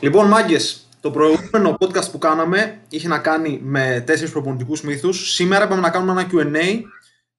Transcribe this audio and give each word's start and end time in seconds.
Λοιπόν, 0.00 0.26
μάγκες, 0.26 0.88
το 1.00 1.10
προηγούμενο 1.10 1.76
podcast 1.80 2.10
που 2.10 2.18
κάναμε 2.18 2.80
είχε 2.88 3.08
να 3.08 3.18
κάνει 3.18 3.60
με 3.62 4.02
τέσσερις 4.06 4.32
προπονητικούς 4.32 4.82
μύθους. 4.82 5.32
Σήμερα 5.32 5.68
πάμε 5.68 5.80
να 5.80 5.90
κάνουμε 5.90 6.12
ένα 6.12 6.30
QA 6.32 6.80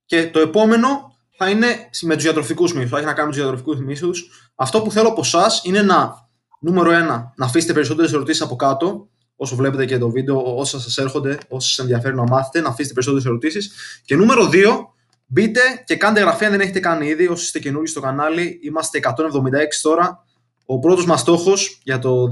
και 0.05 0.29
το 0.29 0.39
επόμενο 0.39 1.15
θα 1.37 1.49
είναι 1.49 1.67
με 2.01 2.13
τους 2.13 2.23
διατροφικούς 2.23 2.73
μύθους. 2.73 2.89
Θα 2.89 2.97
έχει 2.97 3.05
να 3.05 3.13
κάνει 3.13 3.27
με 3.27 3.33
τους 3.33 3.41
διατροφικούς 3.41 3.79
μύθους. 3.79 4.29
Αυτό 4.55 4.81
που 4.81 4.91
θέλω 4.91 5.07
από 5.07 5.21
εσά 5.23 5.51
είναι 5.63 5.81
να, 5.81 6.29
νούμερο 6.59 6.91
ένα, 6.91 7.33
να 7.35 7.45
αφήσετε 7.45 7.73
περισσότερες 7.73 8.13
ερωτήσεις 8.13 8.41
από 8.41 8.55
κάτω. 8.55 9.07
Όσο 9.35 9.55
βλέπετε 9.55 9.85
και 9.85 9.97
το 9.97 10.09
βίντεο, 10.09 10.55
όσα 10.57 10.79
σας 10.79 10.97
έρχονται, 10.97 11.37
όσα 11.47 11.67
σας 11.67 11.77
ενδιαφέρει 11.77 12.15
να 12.15 12.23
μάθετε, 12.23 12.61
να 12.61 12.69
αφήσετε 12.69 12.93
περισσότερες 12.93 13.25
ερωτήσεις. 13.25 13.71
Και 14.05 14.15
νούμερο 14.15 14.47
δύο, 14.47 14.93
μπείτε 15.25 15.61
και 15.85 15.95
κάντε 15.95 16.19
εγγραφή 16.19 16.45
αν 16.45 16.51
δεν 16.51 16.59
έχετε 16.59 16.79
κάνει 16.79 17.07
ήδη. 17.07 17.27
Όσοι 17.27 17.43
είστε 17.43 17.59
καινούργοι 17.59 17.87
στο 17.87 17.99
κανάλι, 17.99 18.59
είμαστε 18.63 18.97
176 18.97 19.81
τώρα. 19.81 20.23
Ο 20.71 20.79
πρώτος 20.79 21.05
μας 21.05 21.19
στόχος 21.19 21.79
για 21.83 21.99
το 21.99 22.27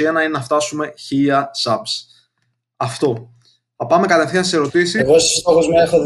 είναι 0.00 0.28
να 0.28 0.40
φτάσουμε 0.40 0.92
1000 1.10 1.42
subs. 1.64 1.92
Αυτό. 2.76 3.30
Θα 3.76 3.86
πάμε 3.86 4.06
κατευθείαν 4.06 4.44
σε 4.44 4.56
ερωτήσεις. 4.56 4.94
Εγώ 5.00 5.18
στους 5.18 5.36
στόχους 5.38 5.66
μου 5.66 5.78
έχω 5.78 5.98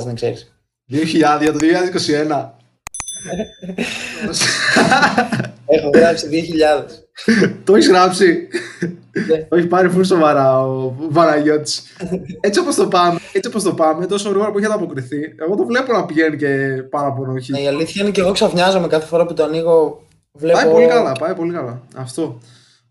2.000, 0.00 0.04
να 0.04 0.12
ξέρεις. 0.12 0.52
2.000 0.92 1.40
για 1.40 1.52
το 1.52 1.58
2021. 1.58 2.50
έχω 5.74 5.90
γράψει 5.94 6.28
2.000. 6.30 6.84
το 7.64 7.74
έχεις 7.74 7.88
γράψει; 7.88 8.48
Ναι. 9.26 9.36
το 9.48 9.56
έχει 9.56 9.66
πάρει 9.66 9.88
φουλ 9.88 10.02
σοβαρά 10.02 10.60
ο 10.66 10.94
Βαραγιώτης. 11.08 11.82
έτσι 12.40 12.60
όπως 12.60 12.74
το 12.74 12.86
πάμε, 12.88 13.20
έτσι 13.32 13.48
όπως 13.48 13.62
το 13.62 13.74
πάμε, 13.74 14.06
τόσο 14.06 14.28
γρήγορα 14.28 14.50
που 14.50 14.58
έχει 14.58 14.66
αποκριθεί, 14.66 15.34
εγώ 15.38 15.56
το 15.56 15.64
βλέπω 15.64 15.92
να 15.92 16.04
πηγαίνει 16.04 16.36
και 16.36 16.82
πάρα 16.90 17.12
πολύ. 17.12 17.44
Η 17.62 17.66
αλήθεια 17.66 18.02
είναι 18.02 18.10
και 18.10 18.20
εγώ 18.20 18.32
ξαφνιάζομαι 18.32 18.86
κάθε 18.86 19.06
φορά 19.06 19.26
που 19.26 19.34
το 19.34 19.42
ανοίγω 19.42 20.08
Βλέπω... 20.32 20.58
Πάει 20.58 20.70
πολύ 20.70 20.86
καλά, 20.86 21.12
πάει 21.12 21.34
πολύ 21.34 21.52
καλά. 21.52 21.82
Αυτό. 21.96 22.38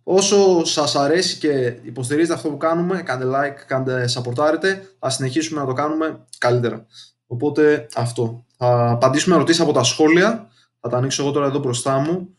Όσο 0.03 0.65
σας 0.65 0.95
αρέσει 0.95 1.37
και 1.37 1.75
υποστηρίζετε 1.81 2.33
αυτό 2.33 2.49
που 2.49 2.57
κάνουμε, 2.57 3.01
κάντε 3.01 3.25
like, 3.25 3.63
κάντε 3.67 4.05
supportάρετε, 4.13 4.81
θα 4.99 5.09
συνεχίσουμε 5.09 5.59
να 5.59 5.65
το 5.65 5.73
κάνουμε 5.73 6.25
καλύτερα. 6.37 6.85
Οπότε 7.27 7.87
αυτό. 7.95 8.45
Θα 8.57 8.89
απαντήσουμε 8.89 9.35
ερωτήσεις 9.35 9.61
από 9.61 9.71
τα 9.71 9.83
σχόλια. 9.83 10.49
Θα 10.79 10.89
τα 10.89 10.97
ανοίξω 10.97 11.23
εγώ 11.23 11.31
τώρα 11.31 11.45
εδώ 11.45 11.59
μπροστά 11.59 11.99
μου. 11.99 12.29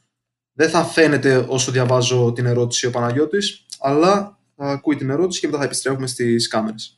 Δεν 0.53 0.71
θα 0.71 0.85
φαίνεται 0.85 1.45
όσο 1.49 1.73
διαβάζω 1.73 2.33
την 2.33 2.47
ερώτηση 2.47 2.87
ο 2.87 2.91
Παναγιώτης, 2.91 3.67
αλλά 3.81 4.39
θα 4.57 4.67
ακούει 4.67 4.97
την 4.97 5.11
ερώτηση 5.11 5.41
και 5.41 5.47
μετά 5.47 5.59
θα 5.59 5.65
επιστρέφουμε 5.65 6.07
στις 6.07 6.49
κάμερες. 6.49 6.97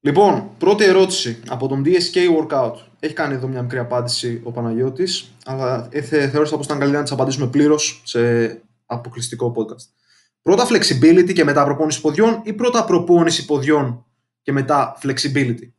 Λοιπόν, 0.00 0.50
πρώτη 0.58 0.84
ερώτηση 0.84 1.42
από 1.48 1.68
τον 1.68 1.82
DSK 1.86 2.16
Workout. 2.38 2.74
Έχει 3.00 3.14
κάνει 3.14 3.34
εδώ 3.34 3.46
μια 3.46 3.62
μικρή 3.62 3.78
απάντηση 3.78 4.40
ο 4.44 4.50
Παναγιώτης, 4.52 5.32
αλλά 5.44 5.88
θεώρησα 6.30 6.56
πως 6.56 6.64
ήταν 6.64 6.78
καλύτερα 6.78 6.98
να 6.98 7.02
τις 7.02 7.12
απαντήσουμε 7.12 7.46
πλήρως 7.46 8.02
σε 8.04 8.20
αποκλειστικό 8.86 9.54
podcast. 9.56 9.86
Πρώτα 10.42 10.66
flexibility 10.68 11.32
και 11.32 11.44
μετά 11.44 11.64
προπόνηση 11.64 12.00
ποδιών 12.00 12.40
ή 12.44 12.52
πρώτα 12.52 12.84
προπόνηση 12.84 13.44
ποδιών 13.44 14.04
και 14.42 14.52
μετά 14.52 14.98
flexibility; 15.02 15.70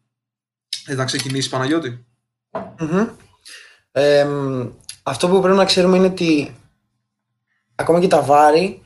Θα 0.95 1.03
ξεκινήσει 1.03 1.49
Παναγιώτη. 1.49 2.05
αυτό 5.03 5.27
που 5.27 5.41
πρέπει 5.41 5.57
να 5.57 5.65
ξέρουμε 5.65 5.97
είναι 5.97 6.05
ότι 6.05 6.55
ακόμα 7.75 7.99
και 7.99 8.07
τα 8.07 8.21
βάρη 8.21 8.81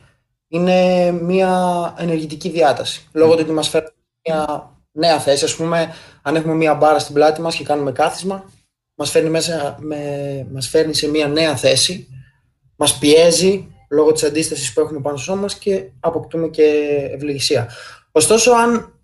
είναι 0.48 1.10
μια 1.10 1.94
ενεργητική 1.98 2.50
διάταση. 2.50 3.08
Λόγω 3.12 3.34
του 3.34 3.40
ότι 3.42 3.52
μας 3.52 3.68
φέρνει 3.68 3.88
μια 4.28 4.70
νέα 4.92 5.20
θέση. 5.20 5.44
Α 5.44 5.48
πούμε, 5.56 5.94
αν 6.22 6.36
έχουμε 6.36 6.54
μία 6.54 6.74
μπάρα 6.74 6.98
στην 6.98 7.14
πλάτη 7.14 7.40
μας 7.40 7.56
και 7.56 7.64
κάνουμε 7.64 7.92
κάθισμα, 7.92 8.50
μας 8.94 9.10
φέρνει, 9.10 9.30
μέσα, 9.30 9.76
με, 9.80 10.46
μας 10.52 10.68
φέρνει 10.68 10.94
σε 10.94 11.08
μία 11.08 11.28
νέα 11.28 11.56
θέση, 11.56 12.08
μας 12.76 12.98
πιέζει 12.98 13.66
λόγω 13.90 14.12
της 14.12 14.22
αντίστασης 14.22 14.72
που 14.72 14.80
έχουμε 14.80 15.00
πάνω 15.00 15.16
στο 15.16 15.24
σώμα 15.24 15.40
μας 15.40 15.54
και 15.54 15.90
αποκτούμε 16.00 16.48
και 16.48 16.64
ευληγησία. 17.12 17.70
Ωστόσο, 18.12 18.52
αν 18.52 19.00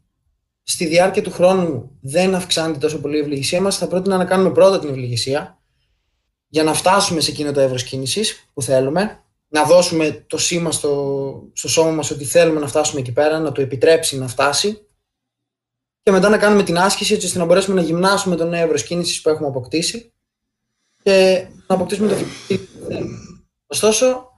στη 0.63 0.87
διάρκεια 0.87 1.23
του 1.23 1.31
χρόνου 1.31 1.99
δεν 2.01 2.35
αυξάνεται 2.35 2.79
τόσο 2.79 3.01
πολύ 3.01 3.17
η 3.17 3.21
ευληγησία 3.21 3.61
μας, 3.61 3.79
θα 3.79 3.87
πρότεινα 3.87 4.17
να 4.17 4.25
κάνουμε 4.25 4.51
πρώτα 4.51 4.79
την 4.79 4.89
ευληγησία 4.89 5.59
για 6.49 6.63
να 6.63 6.75
φτάσουμε 6.75 7.21
σε 7.21 7.31
εκείνο 7.31 7.53
το 7.53 7.61
εύρος 7.61 7.83
κίνησης 7.83 8.49
που 8.55 8.63
θέλουμε, 8.63 9.23
να 9.49 9.65
δώσουμε 9.65 10.25
το 10.27 10.39
σήμα 10.39 10.73
στο, 10.73 11.43
στο 11.53 11.69
σώμα 11.69 11.91
μας 11.91 12.11
ότι 12.11 12.25
θέλουμε 12.25 12.61
να 12.61 12.67
φτάσουμε 12.67 13.01
εκεί 13.01 13.13
πέρα, 13.13 13.39
να 13.39 13.53
το 13.53 13.61
επιτρέψει 13.61 14.19
να 14.19 14.29
φτάσει 14.29 14.88
και 16.09 16.15
μετά 16.15 16.29
να 16.29 16.39
κάνουμε 16.39 16.63
την 16.63 16.79
άσκηση 16.79 17.15
έτσι 17.15 17.27
ώστε 17.27 17.39
να 17.39 17.45
μπορέσουμε 17.45 17.81
να 17.81 17.87
γυμνάσουμε 17.87 18.37
τον 18.37 18.49
νέο 18.49 18.63
εύρο 18.63 18.77
κίνηση 18.77 19.23
που 19.23 19.29
έχουμε 19.29 19.49
αποκτήσει 19.49 20.13
και 21.03 21.47
να 21.67 21.75
αποκτήσουμε 21.75 22.09
το 22.09 22.15
flexibility. 22.15 23.07
Ωστόσο, 23.67 24.31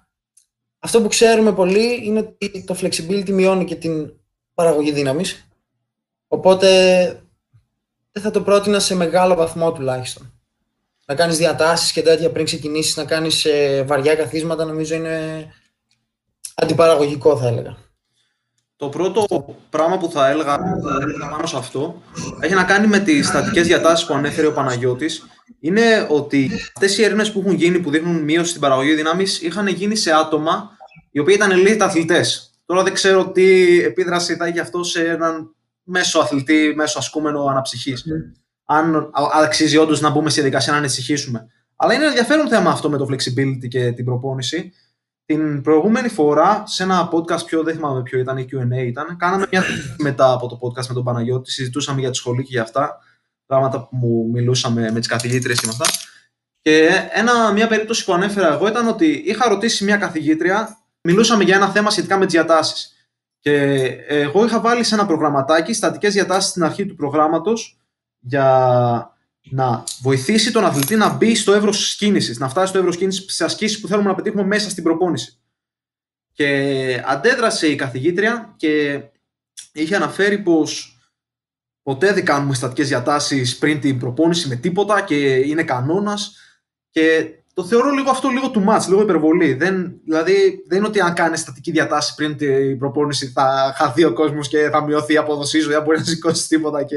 αυτό 0.79 1.03
που 1.03 1.09
ξέρουμε 1.09 1.53
πολύ 1.53 2.07
είναι 2.07 2.19
ότι 2.19 2.65
το 2.65 2.77
flexibility 2.81 3.31
μειώνει 3.31 3.65
και 3.65 3.75
την 3.75 4.13
παραγωγή 4.55 4.93
δύναμης. 4.93 5.49
Οπότε 6.29 6.69
δεν 8.13 8.23
θα 8.23 8.31
το 8.31 8.43
πρότεινα 8.43 8.81
σε 8.81 8.95
μεγάλο 8.95 9.35
βαθμό 9.35 9.73
τουλάχιστον. 9.73 10.41
Να 11.07 11.15
κάνεις 11.15 11.37
διατάσεις 11.37 11.93
και 11.93 12.03
τέτοια 12.03 12.31
πριν 12.31 12.45
ξεκινήσεις 12.45 12.97
να 12.97 13.05
κάνεις 13.05 13.45
ε, 13.45 13.83
βαριά 13.83 14.15
καθίσματα 14.15 14.65
νομίζω 14.65 14.95
είναι 14.95 15.47
αντιπαραγωγικό 16.55 17.37
θα 17.37 17.47
έλεγα. 17.47 17.77
Το 18.81 18.89
πρώτο 18.89 19.25
πράγμα 19.71 19.99
που 19.99 20.11
θα 20.11 20.29
έλεγα, 20.29 20.59
πάνω 21.31 21.47
σε 21.47 21.57
αυτό 21.57 22.03
έχει 22.41 22.55
να 22.55 22.65
κάνει 22.65 22.87
με 22.87 22.99
τις 22.99 23.27
στατικές 23.27 23.67
διατάσεις 23.67 24.07
που 24.07 24.15
ανέφερε 24.15 24.47
ο 24.47 24.53
Παναγιώτης. 24.53 25.27
Είναι 25.61 26.07
ότι 26.11 26.51
αυτές 26.75 26.99
οι 26.99 27.03
έρευνες 27.03 27.33
που 27.33 27.39
έχουν 27.39 27.53
γίνει 27.53 27.79
που 27.79 27.91
δείχνουν 27.91 28.23
μείωση 28.23 28.49
στην 28.49 28.61
παραγωγή 28.61 28.95
δύναμη 28.95 29.25
είχαν 29.41 29.67
γίνει 29.67 29.97
σε 29.97 30.13
άτομα 30.13 30.71
οι 31.11 31.19
οποίοι 31.19 31.35
ήταν 31.39 31.51
elite 31.53 31.81
αθλητές. 31.81 32.51
Τώρα 32.67 32.83
δεν 32.83 32.93
ξέρω 32.93 33.31
τι 33.31 33.81
επίδραση 33.83 34.37
θα 34.37 34.47
έχει 34.47 34.59
αυτό 34.59 34.83
σε 34.83 35.05
έναν 35.05 35.55
μέσο 35.83 36.19
αθλητή, 36.19 36.73
μέσο 36.77 36.99
ασκούμενο 36.99 37.45
αναψυχής. 37.45 38.05
Mm. 38.07 38.41
Αν 38.65 39.11
αξίζει 39.43 39.77
όντως 39.77 40.01
να 40.01 40.11
μπούμε 40.11 40.31
στη 40.31 40.41
διαδικασία 40.41 40.73
να 40.73 40.79
ανησυχήσουμε. 40.79 41.47
Αλλά 41.77 41.95
είναι 41.95 42.07
ενδιαφέρον 42.07 42.49
θέμα 42.49 42.71
αυτό 42.71 42.91
με 42.91 42.97
το 42.97 43.07
flexibility 43.11 43.69
και 43.69 43.93
την 43.93 44.05
προπόνηση. 44.05 44.73
Την 45.31 45.63
προηγούμενη 45.63 46.09
φορά, 46.09 46.63
σε 46.67 46.83
ένα 46.83 47.09
podcast 47.13 47.45
πιο, 47.47 47.63
δεν 47.63 47.75
θυμάμαι 47.75 48.03
ποιο 48.03 48.19
ήταν, 48.19 48.37
η 48.39 48.49
Q&A 48.53 48.87
ήταν, 48.87 49.17
κάναμε 49.17 49.47
μια 49.51 49.63
μετά 49.99 50.33
από 50.33 50.49
το 50.49 50.59
podcast 50.63 50.87
με 50.87 50.95
τον 50.95 51.05
Παναγιώτη, 51.05 51.51
συζητούσαμε 51.51 52.01
για 52.01 52.11
τη 52.11 52.17
σχολή 52.17 52.43
και 52.43 52.49
για 52.51 52.63
αυτά, 52.63 52.99
πράγματα 53.47 53.81
που 53.81 53.97
μου 53.97 54.31
μιλούσαμε 54.33 54.91
με 54.91 54.99
τις 54.99 55.09
καθηγήτριες 55.09 55.61
και 55.61 55.67
με 55.67 55.73
αυτά. 55.73 55.99
Και 56.61 56.89
ένα, 57.13 57.53
μια 57.53 57.67
περίπτωση 57.67 58.05
που 58.05 58.13
ανέφερα 58.13 58.53
εγώ 58.53 58.69
ήταν 58.69 58.89
ότι 58.89 59.07
είχα 59.07 59.49
ρωτήσει 59.49 59.85
μια 59.85 59.97
καθηγήτρια, 59.97 60.79
μιλούσαμε 61.01 61.45
για 61.45 61.57
ένα 61.57 61.69
θέμα 61.69 61.91
σχετικά 61.91 62.19
με 62.19 62.25
τις 62.25 62.35
διατάσεις. 62.35 62.95
Και 63.41 63.87
εγώ 64.09 64.45
είχα 64.45 64.61
βάλει 64.61 64.85
σε 64.85 64.95
ένα 64.95 65.07
προγραμματάκι 65.07 65.73
στατικές 65.73 66.13
διατάσεις 66.13 66.51
στην 66.51 66.65
αρχή 66.65 66.87
του 66.87 66.95
προγράμματος 66.95 67.81
για 68.19 69.10
να 69.43 69.85
βοηθήσει 70.01 70.53
τον 70.53 70.65
αθλητή 70.65 70.97
να 70.97 71.09
μπει 71.09 71.35
στο 71.35 71.53
εύρος 71.53 71.97
κίνησης, 71.97 72.39
να 72.39 72.49
φτάσει 72.49 72.67
στο 72.67 72.79
εύρος 72.79 72.97
κίνησης 72.97 73.35
σε 73.35 73.45
ασκήσεις 73.45 73.81
που 73.81 73.89
θέλουμε 73.89 74.09
να 74.09 74.15
πετύχουμε 74.15 74.45
μέσα 74.45 74.71
στην 74.71 74.83
προπόνηση. 74.83 75.41
Και 76.33 77.03
αντέδρασε 77.07 77.67
η 77.67 77.75
καθηγήτρια 77.75 78.55
και 78.57 79.03
είχε 79.73 79.97
αναφέρει 79.97 80.39
πως 80.39 80.99
ποτέ 81.83 82.13
δεν 82.13 82.25
κάνουμε 82.25 82.55
στατικές 82.55 82.89
διατάσεις 82.89 83.59
πριν 83.59 83.81
την 83.81 83.99
προπόνηση 83.99 84.49
με 84.49 84.57
τίποτα 84.57 85.01
και 85.01 85.35
είναι 85.37 85.63
κανόνας. 85.63 86.37
Και 86.91 87.35
το 87.55 87.65
θεωρώ 87.65 87.91
λίγο 87.91 88.11
αυτό 88.11 88.29
λίγο 88.29 88.51
too 88.55 88.69
much, 88.69 88.89
λίγο 88.89 89.03
υπερβολή. 89.03 89.55
Δεν, 89.55 90.01
δηλαδή, 90.05 90.65
δεν 90.67 90.79
είναι 90.79 90.87
ότι 90.87 91.01
αν 91.01 91.15
κάνεις 91.15 91.41
στατική 91.41 91.71
διατάση 91.71 92.15
πριν 92.15 92.37
την 92.37 92.79
προπόνηση 92.79 93.27
θα 93.27 93.75
χαθεί 93.77 94.05
ο 94.05 94.13
κόσμος 94.13 94.49
και 94.49 94.69
θα 94.73 94.85
μειωθεί 94.85 95.13
η 95.13 95.17
απόδοσή 95.17 95.61
σου, 95.61 95.69
δεν 95.69 95.83
μπορεί 95.83 95.99
να 95.99 96.05
σηκώσεις 96.05 96.47
τίποτα 96.47 96.85
και 96.85 96.97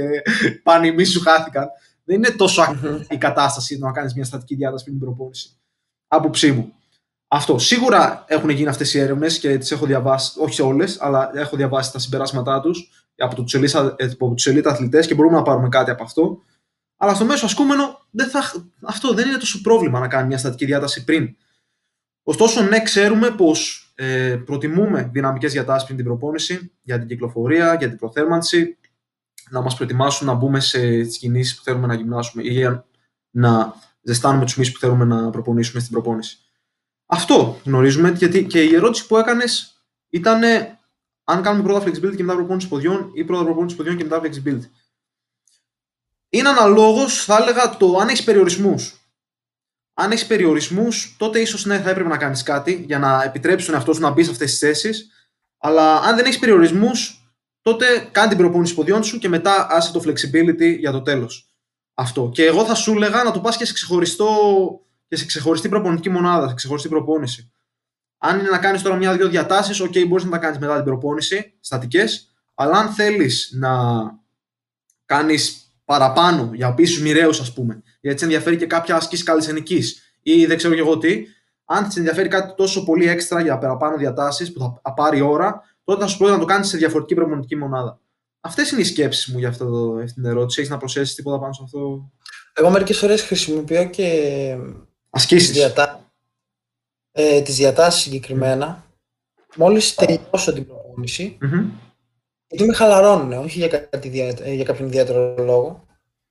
πάνε 0.63 0.87
οι 0.87 0.91
μη 0.91 1.03
σου 1.03 1.21
χάθηκαν. 1.21 1.67
Δεν 2.03 2.17
είναι 2.17 2.29
τόσο 2.29 2.63
η 3.09 3.17
κατάσταση 3.17 3.77
να 3.77 3.91
κάνεις 3.91 4.13
μια 4.13 4.25
στατική 4.25 4.55
διάταση 4.55 4.83
πριν 4.83 4.97
την 4.97 5.05
προπόνηση. 5.05 5.49
Άποψή 6.07 6.51
μου. 6.51 6.73
Αυτό. 7.27 7.57
Σίγουρα 7.57 8.23
έχουν 8.27 8.49
γίνει 8.49 8.67
αυτές 8.67 8.93
οι 8.93 8.99
έρευνες 8.99 9.39
και 9.39 9.57
τις 9.57 9.71
έχω 9.71 9.85
διαβάσει, 9.85 10.39
όχι 10.39 10.61
όλες, 10.61 11.01
αλλά 11.01 11.31
έχω 11.33 11.55
διαβάσει 11.55 11.91
τα 11.91 11.99
συμπεράσματά 11.99 12.61
τους 12.61 13.07
από 13.17 13.43
του 14.35 14.49
ελίτ 14.49 14.67
αθλητές 14.67 15.07
και 15.07 15.15
μπορούμε 15.15 15.35
να 15.35 15.41
πάρουμε 15.41 15.69
κάτι 15.69 15.91
από 15.91 16.03
αυτό. 16.03 16.41
Αλλά 16.97 17.13
στο 17.13 17.25
μέσο 17.25 17.45
ασκούμενο 17.45 18.05
δεν 18.11 18.29
θα, 18.29 18.51
αυτό 18.81 19.13
δεν 19.13 19.27
είναι 19.27 19.37
τόσο 19.37 19.61
πρόβλημα 19.61 19.99
να 19.99 20.07
κάνει 20.07 20.27
μια 20.27 20.37
στατική 20.37 20.65
διάταση 20.65 21.03
πριν. 21.03 21.35
Ωστόσο, 22.23 22.61
ναι, 22.61 22.81
ξέρουμε 22.81 23.29
πως 23.29 23.91
ε, 23.95 24.35
προτιμούμε 24.45 25.09
δυναμικές 25.13 25.51
διατάσεις 25.51 25.83
πριν 25.83 25.97
την 25.97 26.05
προπόνηση 26.05 26.71
για 26.81 26.99
την 26.99 27.07
κυκλοφορία, 27.07 27.75
για 27.75 27.89
την 27.89 27.97
προθέρμανση, 27.97 28.77
να 29.53 29.61
μας 29.61 29.75
προετοιμάσουν 29.75 30.27
να 30.27 30.33
μπούμε 30.33 30.59
σε 30.59 30.79
τις 30.79 31.17
κινήσεις 31.17 31.55
που 31.55 31.63
θέλουμε 31.63 31.87
να 31.87 31.93
γυμνάσουμε 31.93 32.43
ή 32.43 32.81
να 33.29 33.73
ζεστάνουμε 34.01 34.45
τους 34.45 34.57
μυς 34.57 34.71
που 34.71 34.79
θέλουμε 34.79 35.05
να 35.05 35.29
προπονήσουμε 35.29 35.79
στην 35.79 35.91
προπόνηση. 35.91 36.37
Αυτό 37.05 37.59
γνωρίζουμε, 37.65 38.09
γιατί 38.09 38.45
και 38.45 38.63
η 38.63 38.75
ερώτηση 38.75 39.07
που 39.07 39.17
έκανες 39.17 39.83
ήταν 40.09 40.41
αν 41.23 41.41
κάνουμε 41.41 41.63
πρώτα 41.63 41.85
flexibility 41.85 42.15
και 42.15 42.23
μετά 42.23 42.35
προπόνηση 42.35 42.67
ποδιών 42.67 43.11
ή 43.13 43.23
πρώτα 43.23 43.43
προπόνηση 43.43 43.75
ποδιών 43.75 43.97
και 43.97 44.03
μετά 44.03 44.21
flexibility. 44.23 44.69
Είναι 46.29 46.49
αναλόγως, 46.49 47.23
θα 47.23 47.37
έλεγα, 47.37 47.77
το 47.77 47.97
αν 47.97 48.07
έχεις 48.07 48.23
περιορισμούς. 48.23 48.97
Αν 49.93 50.11
έχεις 50.11 50.27
περιορισμούς, 50.27 51.15
τότε 51.17 51.39
ίσως 51.39 51.65
ναι, 51.65 51.79
θα 51.79 51.89
έπρεπε 51.89 52.09
να 52.09 52.17
κάνεις 52.17 52.43
κάτι 52.43 52.83
για 52.87 52.99
να 52.99 53.23
επιτρέψει 53.23 53.65
τον 53.65 53.75
εαυτό 53.75 53.93
σου 53.93 54.01
να 54.01 54.11
μπει 54.11 54.23
σε 54.23 54.31
αυτές 54.31 54.49
τις 54.49 54.59
θέσεις. 54.59 55.09
Αλλά 55.57 55.95
αν 55.95 56.15
δεν 56.15 56.25
έχεις 56.25 56.39
περιορισμούς, 56.39 57.22
τότε 57.63 57.85
κάνει 58.11 58.29
την 58.29 58.37
προπόνηση 58.37 58.73
ποδιών 58.73 59.03
σου 59.03 59.17
και 59.17 59.29
μετά 59.29 59.67
άσε 59.69 59.91
το 59.91 60.01
flexibility 60.05 60.77
για 60.79 60.91
το 60.91 61.01
τέλος. 61.01 61.47
Αυτό. 61.93 62.29
Και 62.33 62.45
εγώ 62.45 62.65
θα 62.65 62.73
σου 62.75 62.91
έλεγα 62.91 63.23
να 63.23 63.31
το 63.31 63.39
πας 63.39 63.57
και 63.57 63.65
σε 63.65 63.73
ξεχωριστό 63.73 64.27
και 65.07 65.15
σε 65.15 65.25
ξεχωριστή 65.25 65.69
προπονητική 65.69 66.09
μονάδα, 66.09 66.47
σε 66.47 66.53
ξεχωριστή 66.53 66.89
προπόνηση. 66.89 67.51
Αν 68.17 68.39
είναι 68.39 68.49
να 68.49 68.57
κάνεις 68.57 68.81
τώρα 68.81 68.95
μια-δυο 68.95 69.27
διατάσεις, 69.29 69.81
OK, 69.81 70.07
μπορείς 70.07 70.25
να 70.25 70.31
τα 70.31 70.37
κάνεις 70.37 70.59
μετά 70.59 70.75
την 70.75 70.83
προπόνηση, 70.83 71.53
στατικές. 71.59 72.33
Αλλά 72.53 72.77
αν 72.77 72.89
θέλεις 72.89 73.51
να 73.53 73.71
κάνεις 75.05 75.57
παραπάνω 75.85 76.51
για 76.53 76.67
οποίους 76.67 77.01
μοιραίου, 77.01 77.29
ας 77.29 77.53
πούμε, 77.53 77.81
γιατί 78.01 78.19
σε 78.19 78.25
ενδιαφέρει 78.25 78.57
και 78.57 78.65
κάποια 78.65 78.95
ασκή 78.95 79.23
καλλισενική 79.23 79.83
ή 80.21 80.45
δεν 80.45 80.57
ξέρω 80.57 80.73
και 80.73 80.79
εγώ 80.79 80.97
τι, 80.97 81.25
αν 81.65 81.91
σε 81.91 81.99
ενδιαφέρει 81.99 82.27
κάτι 82.27 82.53
τόσο 82.55 82.83
πολύ 82.83 83.07
έξτρα 83.07 83.41
για 83.41 83.57
παραπάνω 83.57 83.97
διατάσεις 83.97 84.53
που 84.53 84.79
θα 84.83 84.93
πάρει 84.93 85.21
ώρα, 85.21 85.61
τότε 85.83 86.01
θα 86.01 86.07
σου 86.07 86.17
πω 86.17 86.27
να 86.27 86.39
το 86.39 86.45
κάνεις 86.45 86.67
σε 86.67 86.77
διαφορετική 86.77 87.15
προπονητική 87.15 87.55
μονάδα. 87.55 87.99
Αυτές 88.39 88.71
είναι 88.71 88.81
οι 88.81 88.83
σκέψεις 88.83 89.27
μου 89.27 89.39
για 89.39 89.49
αυτό, 89.49 89.97
αυτή 90.01 90.13
την 90.13 90.25
ερώτηση. 90.25 90.59
Έχεις 90.59 90.71
να 90.71 90.77
προσθέσεις 90.77 91.15
τίποτα 91.15 91.39
πάνω 91.39 91.53
σε 91.53 91.61
αυτό; 91.63 92.11
Εγώ 92.53 92.69
μερικές 92.69 92.97
φορές 92.97 93.21
χρησιμοποιώ 93.21 93.85
και. 93.85 94.57
Ασκήσεις. 95.09 95.47
Τις 95.47 95.57
διατά... 95.57 96.11
ε, 97.11 97.41
διατάσεις 97.41 98.01
συγκεκριμένα. 98.01 98.85
Μόλις 99.55 99.95
τελειώσω 99.95 100.53
την 100.53 100.67
προπόνηση, 100.67 101.37
mm-hmm. 101.41 101.65
γιατί 102.47 102.65
με 102.65 102.73
χαλαρώνουν, 102.73 103.33
όχι 103.33 103.59
για, 103.59 103.67
κάτι, 103.67 104.33
για 104.45 104.63
κάποιον 104.63 104.87
ιδιαίτερο 104.87 105.35
λόγο. 105.37 105.85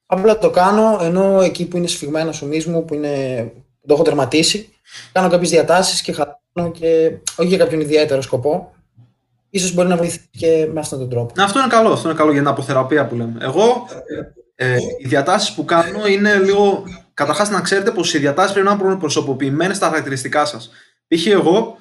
Απλά 0.07 0.39
το 0.39 0.51
κάνω 0.51 0.99
ενώ 1.01 1.41
εκεί 1.41 1.67
που 1.67 1.77
είναι 1.77 1.87
σφιγμένα 1.87 2.35
ο 2.43 2.71
μου, 2.71 2.85
που, 2.85 2.95
είναι, 2.95 3.45
που 3.81 3.87
το 3.87 3.95
έχω 3.95 4.03
τερματίσει, 4.03 4.69
κάνω 5.13 5.29
κάποιες 5.29 5.51
διατάσεις 5.51 6.03
και 6.03 6.13
χαλαρώνω 6.13 6.79
και 6.79 7.19
όχι 7.37 7.49
για 7.49 7.59
κάποιον 7.59 7.81
ιδιαίτερο 7.81 8.21
σκοπό 8.21 8.73
ίσως 9.53 9.75
μπορεί 9.75 9.89
να 9.89 9.97
βοηθήσει 9.97 10.29
και 10.31 10.69
με 10.73 10.81
αυτόν 10.81 10.99
τον 10.99 11.09
τρόπο. 11.09 11.43
Αυτό 11.43 11.59
είναι 11.59 11.69
καλό, 11.69 11.93
αυτό 11.93 12.09
είναι 12.09 12.19
καλό 12.19 12.31
για 12.31 12.41
την 12.41 12.51
αποθεραπεία 12.51 13.07
που 13.07 13.15
λέμε. 13.15 13.39
Εγώ, 13.41 13.89
ε, 14.55 14.77
οι 14.99 15.09
διατάσεις 15.09 15.55
που 15.55 15.65
κάνω 15.65 16.07
είναι 16.07 16.39
λίγο. 16.39 16.85
Καταρχάς, 17.15 17.51
να 17.51 17.61
ξέρετε 17.61 17.91
πως 17.91 18.15
οι 18.15 18.19
διατάσεις 18.19 18.53
πρέπει 18.53 18.67
να 18.67 18.79
είναι 18.83 18.97
προσωποποιημένες 18.97 19.77
στα 19.77 19.87
χαρακτηριστικά 19.87 20.45
σας. 20.45 20.71
Π.χ. 21.09 21.27
εγώ 21.27 21.77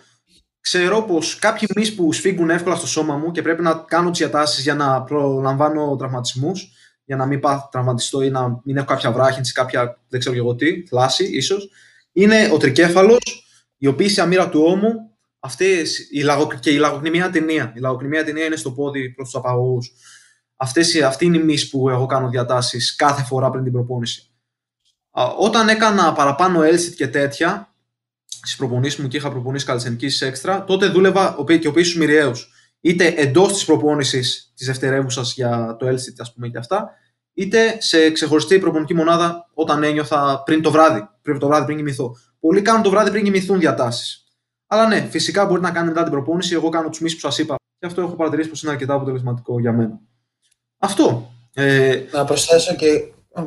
ξέρω 0.62 1.02
πως 1.02 1.36
κάποιοι 1.40 1.68
μυς 1.76 1.96
που 1.96 2.14
σφίγγουν 2.14 2.50
εύκολα 2.50 2.76
στο 2.76 2.88
σώμα 2.88 3.18
μου 3.18 3.32
και 3.32 3.42
πρέπει 3.42 3.62
να 3.62 3.74
κάνω 3.74 4.10
τις 4.10 4.20
διατάσεις 4.20 4.64
για 4.64 4.76
να 4.76 5.02
προλαμβάνω 5.04 5.96
τραυματισμούς, 5.96 6.72
για 7.04 7.16
να 7.16 7.26
μην 7.26 7.40
πάω 7.40 7.68
τραυματιστώ 7.72 8.22
ή 8.22 8.30
να 8.30 8.60
μην 8.64 8.78
έχω 8.78 8.86
κάποια 8.86 9.12
βράχυνση, 9.12 9.54
κάποια 9.54 10.00
δεν 10.10 10.20
ξέρω 10.20 10.36
εγώ 10.36 10.56
τι, 10.56 10.88
θλάση 10.88 11.24
ίσως, 11.24 11.70
είναι 12.12 12.50
ο 12.54 12.58
τρικέφαλος, 12.58 13.46
η 13.78 13.88
οποία 13.88 14.26
μοίρα 14.26 14.50
του 14.50 14.64
ώμου 14.66 15.11
Αυτές, 15.44 16.08
η 16.12 16.22
λαγο, 16.22 16.48
και 16.60 16.72
η 16.72 16.78
λαγοκνημία 16.78 17.30
ταινία. 17.30 17.74
Η 17.76 17.80
λαγοκνημία 17.80 18.24
ταινία 18.24 18.46
είναι 18.46 18.56
στο 18.56 18.72
πόδι 18.72 19.10
προς 19.10 19.30
τους 19.30 19.40
απαγωγούς. 19.40 19.92
Αυτή 20.56 21.26
είναι 21.26 21.38
η 21.38 21.44
μίση 21.44 21.70
που 21.70 21.90
εγώ 21.90 22.06
κάνω 22.06 22.30
διατάσεις 22.30 22.96
κάθε 22.96 23.24
φορά 23.24 23.50
πριν 23.50 23.64
την 23.64 23.72
προπόνηση. 23.72 24.32
Όταν 25.38 25.70
έκανα 25.70 26.14
παραπάνω 26.14 26.60
LCT 26.62 26.94
και 26.96 27.08
τέτοια, 27.08 27.76
στις 28.26 28.56
προπονήσεις 28.56 29.00
μου 29.00 29.08
και 29.08 29.18
είχα 29.18 29.32
προπονήσεις 29.32 29.68
καλλιτεχνική 29.68 30.26
έξτρα, 30.26 30.64
τότε 30.64 30.88
δούλευα 30.88 31.36
και 31.60 31.68
ο 31.68 31.72
πίσω 31.72 32.00
μοιραίου. 32.00 32.32
Είτε 32.82 33.14
εντός 33.18 33.54
της 33.54 33.66
προπόνησης 33.66 34.52
της 34.56 34.68
δευτερεύουσας 34.68 35.34
για 35.34 35.76
το 35.80 35.88
LCT, 35.88 36.16
ας 36.18 36.34
πούμε, 36.34 36.48
και 36.48 36.58
αυτά, 36.58 36.90
είτε 37.34 37.78
σε 37.80 38.12
ξεχωριστή 38.12 38.60
προπονητική 38.60 38.94
μονάδα 38.94 39.50
όταν 39.54 39.84
ένιωθα 39.84 40.44
πριν 40.44 40.62
το 40.62 40.72
βράδυ, 40.72 41.08
πριν 41.22 41.40
το 41.40 41.48
βράδυ 41.48 41.66
πριν 41.66 41.78
κοιμηθώ. 41.78 42.16
Πολλοί 42.40 42.62
κάνουν 42.62 42.82
το 42.82 42.90
βράδυ 42.90 43.10
πριν 43.10 43.24
κοιμηθούν 43.24 43.60
διατάσεις. 43.60 44.21
Αλλά 44.74 44.88
ναι, 44.88 45.08
φυσικά 45.10 45.46
μπορεί 45.46 45.62
να 45.62 45.72
κάνει 45.72 45.88
μετά 45.88 46.04
την 46.04 46.12
προπόνηση. 46.12 46.54
Εγώ 46.54 46.70
κάνω 46.70 46.90
τους 46.90 47.00
μίσου 47.00 47.16
που 47.16 47.22
σας 47.22 47.38
είπα. 47.38 47.56
Και 47.80 47.86
αυτό 47.86 48.02
έχω 48.02 48.16
παρατηρήσει 48.16 48.50
πως 48.50 48.64
είναι 48.64 48.72
αρκετά 48.72 48.94
αποτελεσματικό 48.94 49.60
για 49.60 49.72
μένα. 49.72 50.00
Αυτό. 50.78 51.32
Ε, 51.54 52.02
να 52.12 52.26
προσθέσω 52.26 52.76
και. 52.76 53.04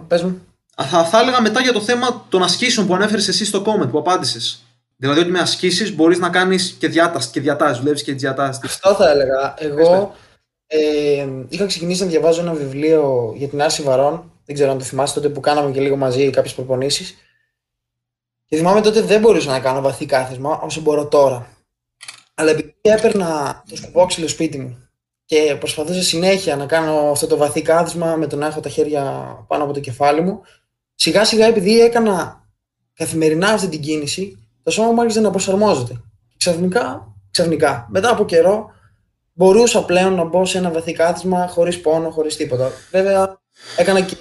Πες 0.08 0.22
μου. 0.22 0.40
Θα, 0.82 1.04
θα 1.04 1.20
έλεγα 1.20 1.40
μετά 1.40 1.60
για 1.60 1.72
το 1.72 1.80
θέμα 1.80 2.26
των 2.28 2.42
ασκήσεων 2.42 2.86
που 2.86 2.94
ανέφερες 2.94 3.28
εσύ 3.28 3.44
στο 3.44 3.62
comment 3.66 3.90
που 3.90 3.98
απάντησες. 3.98 4.64
Δηλαδή 4.96 5.20
ότι 5.20 5.30
με 5.30 5.38
ασκήσεις 5.38 5.94
μπορείς 5.94 6.18
να 6.18 6.30
κάνεις 6.30 6.76
και 6.78 6.88
διάταση 6.88 7.30
και 7.30 7.40
διατάσει. 7.40 7.78
Δουλεύεις 7.80 8.02
και 8.02 8.12
διατάσει. 8.12 8.60
Αυτό 8.64 8.94
θα 8.94 9.10
έλεγα. 9.10 9.54
Εγώ 9.58 10.14
ε, 10.66 11.26
είχα 11.48 11.66
ξεκινήσει 11.66 12.02
να 12.02 12.08
διαβάζω 12.08 12.40
ένα 12.40 12.52
βιβλίο 12.52 13.32
για 13.36 13.48
την 13.48 13.62
άρση 13.62 13.82
βαρών. 13.82 14.32
Δεν 14.44 14.54
ξέρω 14.54 14.70
αν 14.70 14.78
το 14.78 14.84
θυμάστε 14.84 15.20
τότε 15.20 15.32
που 15.32 15.40
κάναμε 15.40 15.70
και 15.70 15.80
λίγο 15.80 15.96
μαζί 15.96 16.30
κάποιες 16.30 16.54
προπονήσεις. 16.54 17.14
Και 18.46 18.56
θυμάμαι 18.56 18.81
τότε 18.81 19.00
δεν 19.00 19.20
μπορούσα 19.20 19.50
να 19.50 19.61
κάνω 19.61 19.81
βαθύ 19.81 20.06
κάθισμα 20.06 20.61
όσο 20.61 20.81
μπορώ 20.81 21.06
τώρα. 21.06 21.49
Αλλά 22.35 22.50
επειδή 22.50 22.75
έπαιρνα 22.81 23.62
το 23.69 23.76
σκοπόξυλο 23.76 24.29
σπίτι 24.29 24.58
μου 24.58 24.88
και 25.25 25.56
προσπαθούσα 25.58 26.02
συνέχεια 26.02 26.56
να 26.56 26.67
κάνω 26.67 27.11
αυτό 27.11 27.26
το 27.26 27.37
βαθύ 27.37 27.62
κάθισμα 27.62 28.14
με 28.17 28.26
το 28.26 28.37
να 28.37 28.46
έχω 28.46 28.61
τα 28.61 28.69
χέρια 28.69 29.02
πάνω 29.46 29.64
από 29.64 29.73
το 29.73 29.81
κεφάλι 29.81 30.20
μου, 30.20 30.41
σιγά 30.94 31.25
σιγά 31.25 31.46
επειδή 31.46 31.81
έκανα 31.81 32.46
καθημερινά 32.94 33.49
αυτή 33.49 33.69
την 33.69 33.81
κίνηση, 33.81 34.49
το 34.62 34.70
σώμα 34.70 34.91
μου 34.91 35.00
άρχισε 35.00 35.20
να 35.20 35.31
προσαρμόζεται. 35.31 35.93
Και 36.29 36.35
ξαφνικά, 36.38 37.14
ξαφνικά, 37.31 37.87
μετά 37.91 38.11
από 38.11 38.25
καιρό, 38.25 38.70
μπορούσα 39.32 39.85
πλέον 39.85 40.14
να 40.14 40.25
μπω 40.25 40.44
σε 40.44 40.58
ένα 40.58 40.70
βαθύ 40.70 40.93
κάθισμα 40.93 41.49
χωρίς 41.49 41.81
πόνο, 41.81 42.11
χωρίς 42.11 42.37
τίποτα. 42.37 42.70
Βέβαια, 42.91 43.41
έκανα 43.76 44.00
και 44.00 44.17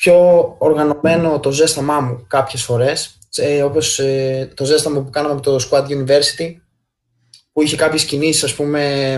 πιο 0.00 0.54
οργανωμένο 0.58 1.40
το 1.40 1.52
ζέσταμά 1.52 2.00
μου 2.00 2.24
κάποιες 2.28 2.62
φορές, 2.62 3.18
ε, 3.36 3.62
όπως 3.62 3.98
ε, 3.98 4.52
το 4.54 4.64
ζέσταμα 4.64 5.00
που 5.00 5.10
κάναμε 5.10 5.34
από 5.34 5.42
το 5.42 5.68
Squad 5.70 5.84
University, 5.84 6.54
που 7.52 7.62
είχε 7.62 7.76
κάποιες 7.76 8.04
κινήσεις, 8.04 8.44
ας 8.44 8.54
πούμε, 8.54 9.12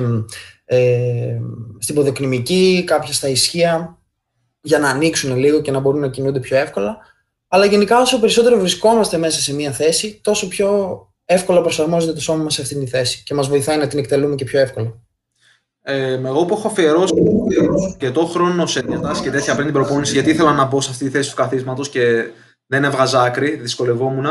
ε, 0.64 1.38
στην 1.79 1.94
ποδοκνημική, 1.94 2.84
κάποια 2.87 3.12
στα 3.12 3.29
ισχύα, 3.29 3.99
για 4.61 4.79
να 4.79 4.88
ανοίξουν 4.88 5.37
λίγο 5.37 5.61
και 5.61 5.70
να 5.70 5.79
μπορούν 5.81 6.00
να 6.00 6.08
κινούνται 6.08 6.40
πιο 6.40 6.56
εύκολα. 6.56 6.99
Αλλά 7.49 7.64
γενικά 7.64 8.00
όσο 8.00 8.20
περισσότερο 8.20 8.58
βρισκόμαστε 8.58 9.17
μέσα 9.17 9.40
σε 9.40 9.55
μία 9.55 9.73
θέση, 9.73 10.20
τόσο 10.23 10.49
πιο 10.49 10.99
εύκολα 11.25 11.61
προσαρμόζεται 11.61 12.12
το 12.12 12.20
σώμα 12.20 12.43
μας 12.43 12.55
σε 12.55 12.62
αυτήν 12.62 12.81
τη 12.81 12.87
θέση 12.87 13.23
και 13.23 13.34
μας 13.34 13.49
βοηθάει 13.49 13.79
να 13.79 13.87
την 13.87 13.99
εκτελούμε 13.99 14.34
και 14.34 14.44
πιο 14.44 14.61
εύκολα. 14.61 15.02
Ε, 15.82 16.12
εγώ 16.12 16.44
που 16.44 16.55
έχω 16.55 16.69
αφιερώσει 16.69 17.14
και 17.99 18.11
το 18.11 18.25
χρόνο 18.26 18.67
σε 18.67 18.81
διατάσεις 18.81 19.23
και 19.23 19.31
τέτοια 19.31 19.55
πριν 19.55 19.64
την 19.64 19.75
προπόνηση, 19.75 20.12
γιατί 20.12 20.31
ήθελα 20.31 20.53
να 20.53 20.65
μπω 20.65 20.81
σε 20.81 20.91
αυτή 20.91 21.05
τη 21.05 21.10
θέση 21.10 21.31
του 21.31 21.36
καθίσματος 21.36 21.89
και 21.89 22.31
δεν 22.67 22.84
έβγαζα 22.84 23.22
άκρη, 23.22 23.55
δυσκολευόμουν. 23.55 24.27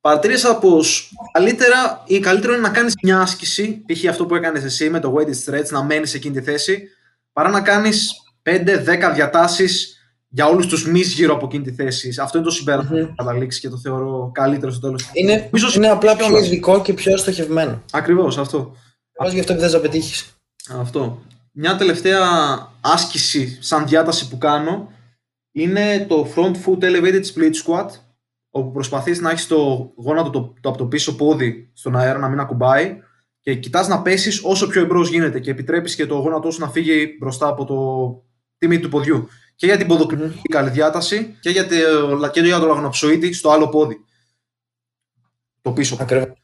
Παρατήρησα 0.00 0.58
πως 0.58 1.12
καλύτερα 1.32 2.02
ή 2.06 2.18
καλύτερο 2.18 2.52
είναι 2.52 2.62
να 2.62 2.68
κάνεις 2.68 2.92
μια 3.02 3.20
άσκηση, 3.20 3.84
π.χ. 3.86 4.08
αυτό 4.08 4.26
που 4.26 4.34
έκανες 4.34 4.64
εσύ 4.64 4.90
με 4.90 5.00
το 5.00 5.14
weighted 5.16 5.50
stretch, 5.50 5.68
να 5.70 5.82
μένεις 5.82 6.10
σε 6.10 6.16
εκείνη 6.16 6.34
τη 6.34 6.42
θέση, 6.42 6.88
παρά 7.32 7.48
να 7.48 7.60
κάνεις 7.60 8.12
5-10 8.42 9.12
διατάσεις 9.14 9.98
για 10.28 10.46
όλους 10.46 10.66
τους 10.66 10.86
μη 10.86 11.00
γύρω 11.00 11.34
από 11.34 11.46
εκείνη 11.46 11.64
τη 11.64 11.72
θέση. 11.72 12.14
Αυτό 12.20 12.38
είναι 12.38 12.46
το 12.46 12.52
συμπέρασμα 12.52 12.98
mm-hmm. 12.98 13.08
που 13.08 13.14
καταλήξει 13.16 13.60
και 13.60 13.68
το 13.68 13.78
θεωρώ 13.78 14.30
καλύτερο 14.34 14.72
στο 14.72 14.80
τέλος. 14.80 15.10
Είναι, 15.12 15.50
είναι 15.76 15.88
απλά 15.88 16.16
πιο 16.16 16.38
ειδικό 16.38 16.82
και 16.82 16.92
πιο 16.92 17.16
στοχευμένο. 17.16 17.82
Ακριβώς 17.92 18.38
αυτό. 18.38 18.76
Ακριβώ 19.16 19.34
γι' 19.34 19.40
αυτό 19.40 19.54
που 19.54 19.60
θε 19.60 19.70
να 19.70 19.78
πετύχει. 19.78 20.24
Αυτό. 20.70 21.22
Μια 21.52 21.76
τελευταία 21.76 22.26
άσκηση 22.80 23.62
σαν 23.62 23.86
διάταση 23.86 24.28
που 24.28 24.38
κάνω 24.38 24.92
είναι 25.52 26.06
το 26.08 26.32
front 26.36 26.54
foot 26.64 26.78
elevated 26.78 27.22
split 27.34 27.52
squat 27.64 27.88
όπου 28.50 28.72
προσπαθείς 28.72 29.20
να 29.20 29.30
έχεις 29.30 29.46
το 29.46 29.92
γόνατο 29.96 30.30
το, 30.30 30.54
το, 30.60 30.68
από 30.68 30.78
το 30.78 30.86
πίσω 30.86 31.16
πόδι 31.16 31.70
στον 31.74 31.96
αέρα 31.96 32.18
να 32.18 32.28
μην 32.28 32.40
ακουμπάει 32.40 33.02
και 33.40 33.54
κοιτάς 33.54 33.88
να 33.88 34.02
πέσεις 34.02 34.44
όσο 34.44 34.66
πιο 34.66 34.80
εμπρός 34.80 35.08
γίνεται 35.08 35.40
και 35.40 35.50
επιτρέπεις 35.50 35.94
και 35.94 36.06
το 36.06 36.14
γόνατό 36.14 36.50
σου 36.50 36.60
να 36.60 36.70
φύγει 36.70 37.16
μπροστά 37.18 37.48
από 37.48 37.64
το 37.64 37.76
τιμή 38.58 38.80
του 38.80 38.88
ποδιού. 38.88 39.28
Και 39.54 39.66
για 39.66 39.76
την 39.76 39.86
ποδοκριτική 39.86 40.48
καλή 40.48 40.70
διάταση 40.70 41.36
και 41.40 41.50
για, 41.50 41.66
το, 41.66 42.30
και 42.32 42.40
για 42.40 42.58
το 42.58 42.66
λαγνοψοίτη 42.66 43.32
στο 43.32 43.50
άλλο 43.50 43.68
πόδι. 43.68 44.04
Το 45.62 45.72
πίσω. 45.72 45.96
Ακριβώς. 46.00 46.43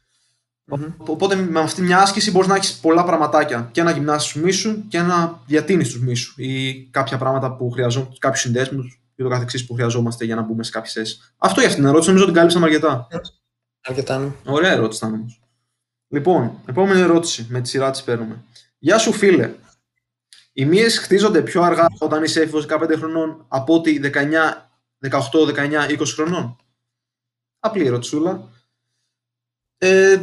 Mm-hmm. 0.70 0.94
Οπότε 0.96 1.34
με 1.34 1.60
αυτή 1.60 1.82
μια 1.82 1.98
άσκηση 1.98 2.30
μπορείς 2.30 2.48
να 2.48 2.54
έχεις 2.54 2.78
πολλά 2.78 3.04
πραγματάκια. 3.04 3.68
Και 3.72 3.82
να 3.82 3.90
γυμνάσει 3.90 4.32
του 4.32 4.40
μίσους 4.40 4.76
και 4.88 5.00
να 5.00 5.40
διατείνει 5.46 5.84
του 5.84 6.02
μίσους. 6.02 6.34
Ή 6.36 6.82
κάποια 6.90 7.18
πράγματα 7.18 7.56
που 7.56 7.70
χρειαζόμαστε, 7.70 8.16
κάποιους 8.18 8.40
συνδέσμους 8.40 9.00
και 9.16 9.22
το 9.22 9.28
καθεξής 9.28 9.66
που 9.66 9.74
χρειαζόμαστε 9.74 10.24
για 10.24 10.34
να 10.34 10.42
μπούμε 10.42 10.62
σε 10.62 10.70
κάποιες 10.70 10.92
θέσεις. 10.92 11.34
Αυτό 11.36 11.60
για 11.60 11.68
αυτήν 11.68 11.82
την 11.82 11.92
ερώτηση 11.92 12.12
νομίζω 12.12 12.30
ότι 12.30 12.32
την 12.32 12.42
κάλυψαμε 12.42 12.66
αρκετά. 12.66 13.08
Αρκετά, 13.80 14.18
ναι. 14.18 14.32
Ωραία 14.44 14.72
ερώτηση 14.72 15.04
ήταν 15.04 15.18
όμως. 15.18 15.40
Λοιπόν, 16.08 16.52
επόμενη 16.66 17.00
ερώτηση 17.00 17.46
με 17.48 17.60
τη 17.60 17.68
σειρά 17.68 17.90
της 17.90 18.02
παίρνουμε. 18.02 18.44
Γεια 18.78 18.98
σου, 18.98 19.12
φίλε. 19.12 19.54
Οι 20.52 20.64
μύες 20.64 20.98
χτίζονται 20.98 21.42
πιο 21.42 21.62
αργά 21.62 21.86
όταν 21.98 22.22
είσαι 22.22 22.40
έφηβος 22.40 22.66
15 22.68 22.96
χρονών 22.96 23.44
από 23.48 23.74
ότι 23.74 24.00
19, 24.04 24.70
18, 25.00 25.44
19, 25.44 25.88
20 25.88 26.14
χρονών; 26.14 26.56
Απλή 27.60 27.86
ερωτησούλα. 27.86 28.48
Ε, 29.78 30.20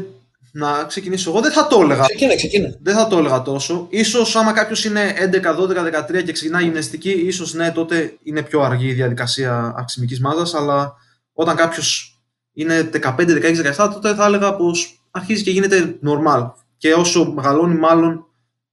να 0.57 0.83
ξεκινήσω 0.83 1.29
εγώ. 1.29 1.41
Δεν 1.41 1.51
θα 1.51 1.67
το 1.67 1.81
έλεγα. 1.81 2.01
Ξεκίνε, 2.01 2.35
ξεκίνε. 2.35 2.77
Δεν 2.81 2.95
θα 2.95 3.07
το 3.07 3.17
έλεγα 3.17 3.41
τόσο. 3.41 3.87
Ίσως 3.89 4.35
άμα 4.35 4.51
κάποιος 4.51 4.85
είναι 4.85 5.13
11, 5.17 5.55
12, 5.55 5.83
13 5.83 6.23
και 6.23 6.31
ξεκινάει 6.31 6.63
γυμναστική, 6.63 7.09
ίσως 7.09 7.53
ναι, 7.53 7.71
τότε 7.71 8.17
είναι 8.23 8.41
πιο 8.41 8.61
αργή 8.61 8.87
η 8.87 8.93
διαδικασία 8.93 9.73
αξιμική 9.77 10.21
μάζας. 10.21 10.53
Αλλά 10.53 10.93
όταν 11.33 11.55
κάποιος 11.55 12.19
είναι 12.53 12.89
15, 12.93 13.33
16, 13.33 13.61
17, 13.77 13.89
τότε 13.93 14.15
θα 14.15 14.25
έλεγα 14.25 14.55
πως 14.55 15.03
αρχίζει 15.11 15.43
και 15.43 15.51
γίνεται 15.51 15.99
normal. 16.05 16.51
και 16.77 16.93
όσο 16.93 17.31
μεγαλώνει 17.31 17.75
μάλλον 17.75 18.25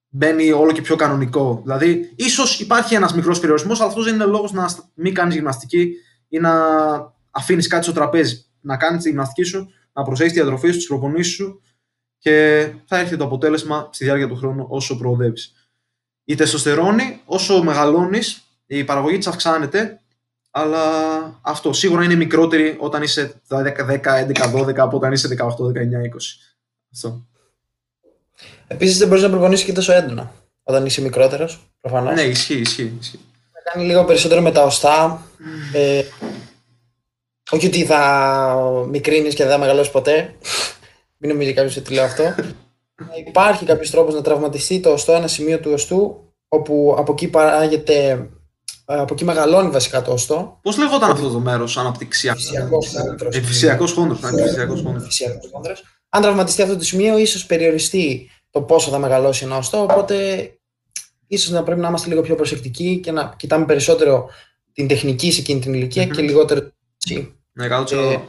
μπαίνει 0.08 0.52
όλο 0.52 0.72
και 0.72 0.82
πιο 0.82 0.96
κανονικό. 0.96 1.60
Δηλαδή, 1.64 2.12
ίσως 2.16 2.60
υπάρχει 2.60 2.94
ένας 2.94 3.14
μικρός 3.14 3.40
περιορισμός, 3.40 3.80
αλλά 3.80 3.88
αυτός 3.88 4.04
δεν 4.04 4.14
είναι 4.14 4.24
λόγος 4.24 4.52
να 4.52 4.68
μην 4.94 5.14
κάνεις 5.14 5.34
γυμναστική 5.34 5.92
ή 6.28 6.38
να 6.38 6.52
αφήνεις 7.30 7.66
κάτι 7.66 7.84
στο 7.84 7.92
τραπέζι. 7.92 8.44
Να 8.60 8.76
κάνεις 8.76 9.02
τη 9.02 9.08
γυμναστική 9.08 9.42
σου, 9.42 9.68
να 9.92 10.02
προσέχεις 10.02 10.32
τη 10.32 10.38
διατροφή 10.38 10.70
σου, 10.70 10.76
τις 10.76 10.86
προπονήσεις 10.86 11.34
σου 11.34 11.60
και 12.24 12.68
θα 12.86 12.98
έρθει 12.98 13.16
το 13.16 13.24
αποτέλεσμα 13.24 13.88
στη 13.92 14.04
διάρκεια 14.04 14.28
του 14.28 14.36
χρόνου 14.36 14.66
όσο 14.68 14.96
προοδεύεις. 14.96 15.54
Η 16.24 16.34
τεστοστερόνη, 16.34 17.20
όσο 17.24 17.62
μεγαλώνεις, 17.62 18.42
η 18.66 18.84
παραγωγή 18.84 19.18
της 19.18 19.26
αυξάνεται, 19.26 20.00
αλλά 20.50 20.80
αυτό 21.42 21.72
σίγουρα 21.72 22.04
είναι 22.04 22.14
μικρότερη 22.14 22.76
όταν 22.80 23.02
είσαι 23.02 23.40
10, 23.48 23.62
10 23.86 24.18
11, 24.18 24.52
12 24.52 24.76
από 24.76 24.96
όταν 24.96 25.12
είσαι 25.12 25.28
18, 25.28 25.46
19, 25.46 26.02
20. 26.02 26.16
Αυτό. 26.92 27.26
Επίσης 28.66 28.98
δεν 28.98 29.08
μπορείς 29.08 29.22
να 29.22 29.30
προπονήσεις 29.30 29.64
και 29.64 29.72
τόσο 29.72 29.92
έντονα 29.92 30.32
όταν 30.62 30.86
είσαι 30.86 31.00
μικρότερος. 31.00 31.60
Προφανώς. 31.80 32.14
Ναι, 32.14 32.22
ισχύει, 32.22 32.58
ισχύει. 32.58 32.96
ισχύει. 33.00 33.20
Να 33.52 33.72
κάνει 33.72 33.86
λίγο 33.86 34.04
περισσότερο 34.04 34.40
με 34.40 34.50
τα 34.50 34.64
οστά. 34.64 35.22
Ε, 35.72 36.02
όχι 37.50 37.66
ότι 37.66 37.84
θα 37.84 38.56
μικρύνεις 38.90 39.34
και 39.34 39.42
δεν 39.42 39.52
θα 39.52 39.58
μεγαλώσεις 39.58 39.92
ποτέ. 39.92 40.34
Μην 41.16 41.30
νομίζει 41.30 41.52
κάποιος 41.52 41.76
ότι 41.76 41.92
λέω 41.92 42.04
αυτό. 42.04 42.35
Υπάρχει 43.26 43.64
κάποιος 43.64 43.90
τρόπος 43.90 44.14
να 44.14 44.21
τραυματιστεί 44.21 44.80
το 44.80 44.90
οστό, 44.92 45.12
ένα 45.12 45.26
σημείο 45.26 45.61
του 45.61 45.71
οστού, 45.73 46.33
όπου 46.49 46.94
από 46.99 47.12
εκεί 47.12 47.28
παράγεται. 47.28 48.28
Ε, 48.87 48.99
από 48.99 49.14
εκεί 49.14 49.25
μεγαλώνει 49.25 49.71
βασικά 49.71 50.02
το 50.02 50.12
οστό. 50.12 50.59
Πώς 50.62 50.78
λεγόταν 50.78 51.11
αυτός 51.11 51.33
το 51.33 51.38
μέρος, 51.38 51.76
αναπτυξιακός; 51.76 52.94
Επιφυσιακό 53.30 53.87
χόντρο. 53.87 54.18
Αν 56.09 56.23
τραυματιστεί 56.23 56.62
αυτό 56.62 56.76
το 56.76 56.85
σημείο, 56.85 57.18
ίσως 57.18 57.47
περιοριστεί 57.47 58.30
το 58.50 58.62
πόσο 58.62 58.90
θα 58.90 58.99
μεγαλώσει 58.99 59.44
ένα 59.44 59.56
οστό. 59.56 59.83
Οπότε 59.83 60.49
ίσως 61.26 61.50
να 61.50 61.62
πρέπει 61.62 61.80
να 61.80 61.88
είμαστε 61.88 62.09
λίγο 62.09 62.21
πιο 62.21 62.35
προσεκτικοί 62.35 63.00
και 63.02 63.12
να 63.12 63.35
κοιτάμε 63.37 63.64
περισσότερο 63.64 64.28
την 64.73 64.88
τεχνική 64.88 65.33
σε 65.33 65.40
εκείνη 65.40 65.61
την 65.61 65.75
ηλικία 65.75 66.06
και 66.06 66.23
λιγότερο. 66.23 66.61
Ναι, 67.52 67.66
100%. 67.68 68.21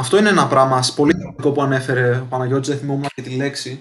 Αυτό 0.00 0.18
είναι 0.18 0.28
ένα 0.28 0.46
πράγμα 0.46 0.84
πολύ 0.96 1.14
σημαντικό 1.18 1.50
που 1.50 1.62
ανέφερε 1.62 2.16
ο 2.16 2.26
Παναγιώτης, 2.28 2.68
δεν 2.68 2.78
θυμόμουν 2.78 3.06
και 3.14 3.22
τη 3.22 3.36
λέξη. 3.36 3.80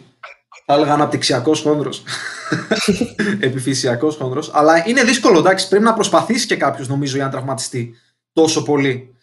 Θα 0.65 0.73
έλεγα 0.73 0.93
αναπτυξιακός 0.93 1.61
χόνδρος. 1.61 2.03
Επιφυσιακός 3.47 4.15
χόνδρος. 4.15 4.51
Αλλά 4.53 4.87
είναι 4.87 5.03
δύσκολο, 5.03 5.39
εντάξει. 5.39 5.67
Πρέπει 5.67 5.83
να 5.83 5.93
προσπαθήσει 5.93 6.47
και 6.47 6.55
κάποιος, 6.55 6.87
νομίζω, 6.87 7.15
για 7.15 7.25
να 7.25 7.31
τραυματιστεί 7.31 7.95
τόσο 8.33 8.63
πολύ. 8.63 9.15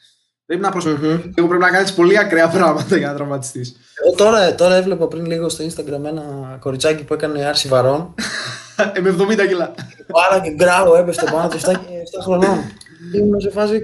Πρέπει 0.46 0.62
να 0.62 0.70
προσπαθήσει. 0.70 1.00
Mm-hmm. 1.04 1.30
Πρέπει 1.34 1.58
να 1.58 1.70
κάνεις 1.70 1.92
πολύ 1.92 2.18
ακραία 2.18 2.48
πράγματα 2.48 2.96
για 2.96 3.08
να 3.08 3.14
τραυματιστείς. 3.14 3.76
Τώρα, 4.16 4.54
τώρα 4.54 4.74
έβλεπα 4.74 5.08
πριν 5.08 5.26
λίγο 5.26 5.48
στο 5.48 5.64
Instagram 5.64 6.04
ένα 6.04 6.56
κοριτσάκι 6.60 7.04
που 7.04 7.14
έκανε 7.14 7.44
άρση 7.44 7.68
βαρών. 7.68 8.14
Ε, 8.94 9.00
με 9.00 9.16
70 9.18 9.46
κιλά. 9.48 9.74
Πάρα 10.12 10.40
και 10.40 10.50
γκράου 10.50 10.94
έπεφτε 10.94 11.30
πάνω 11.32 11.48
του 11.48 11.60
7 11.60 11.70
χρονών. 12.22 12.58
Ήμουν 13.14 13.40
σε 13.40 13.50
φάση, 13.50 13.82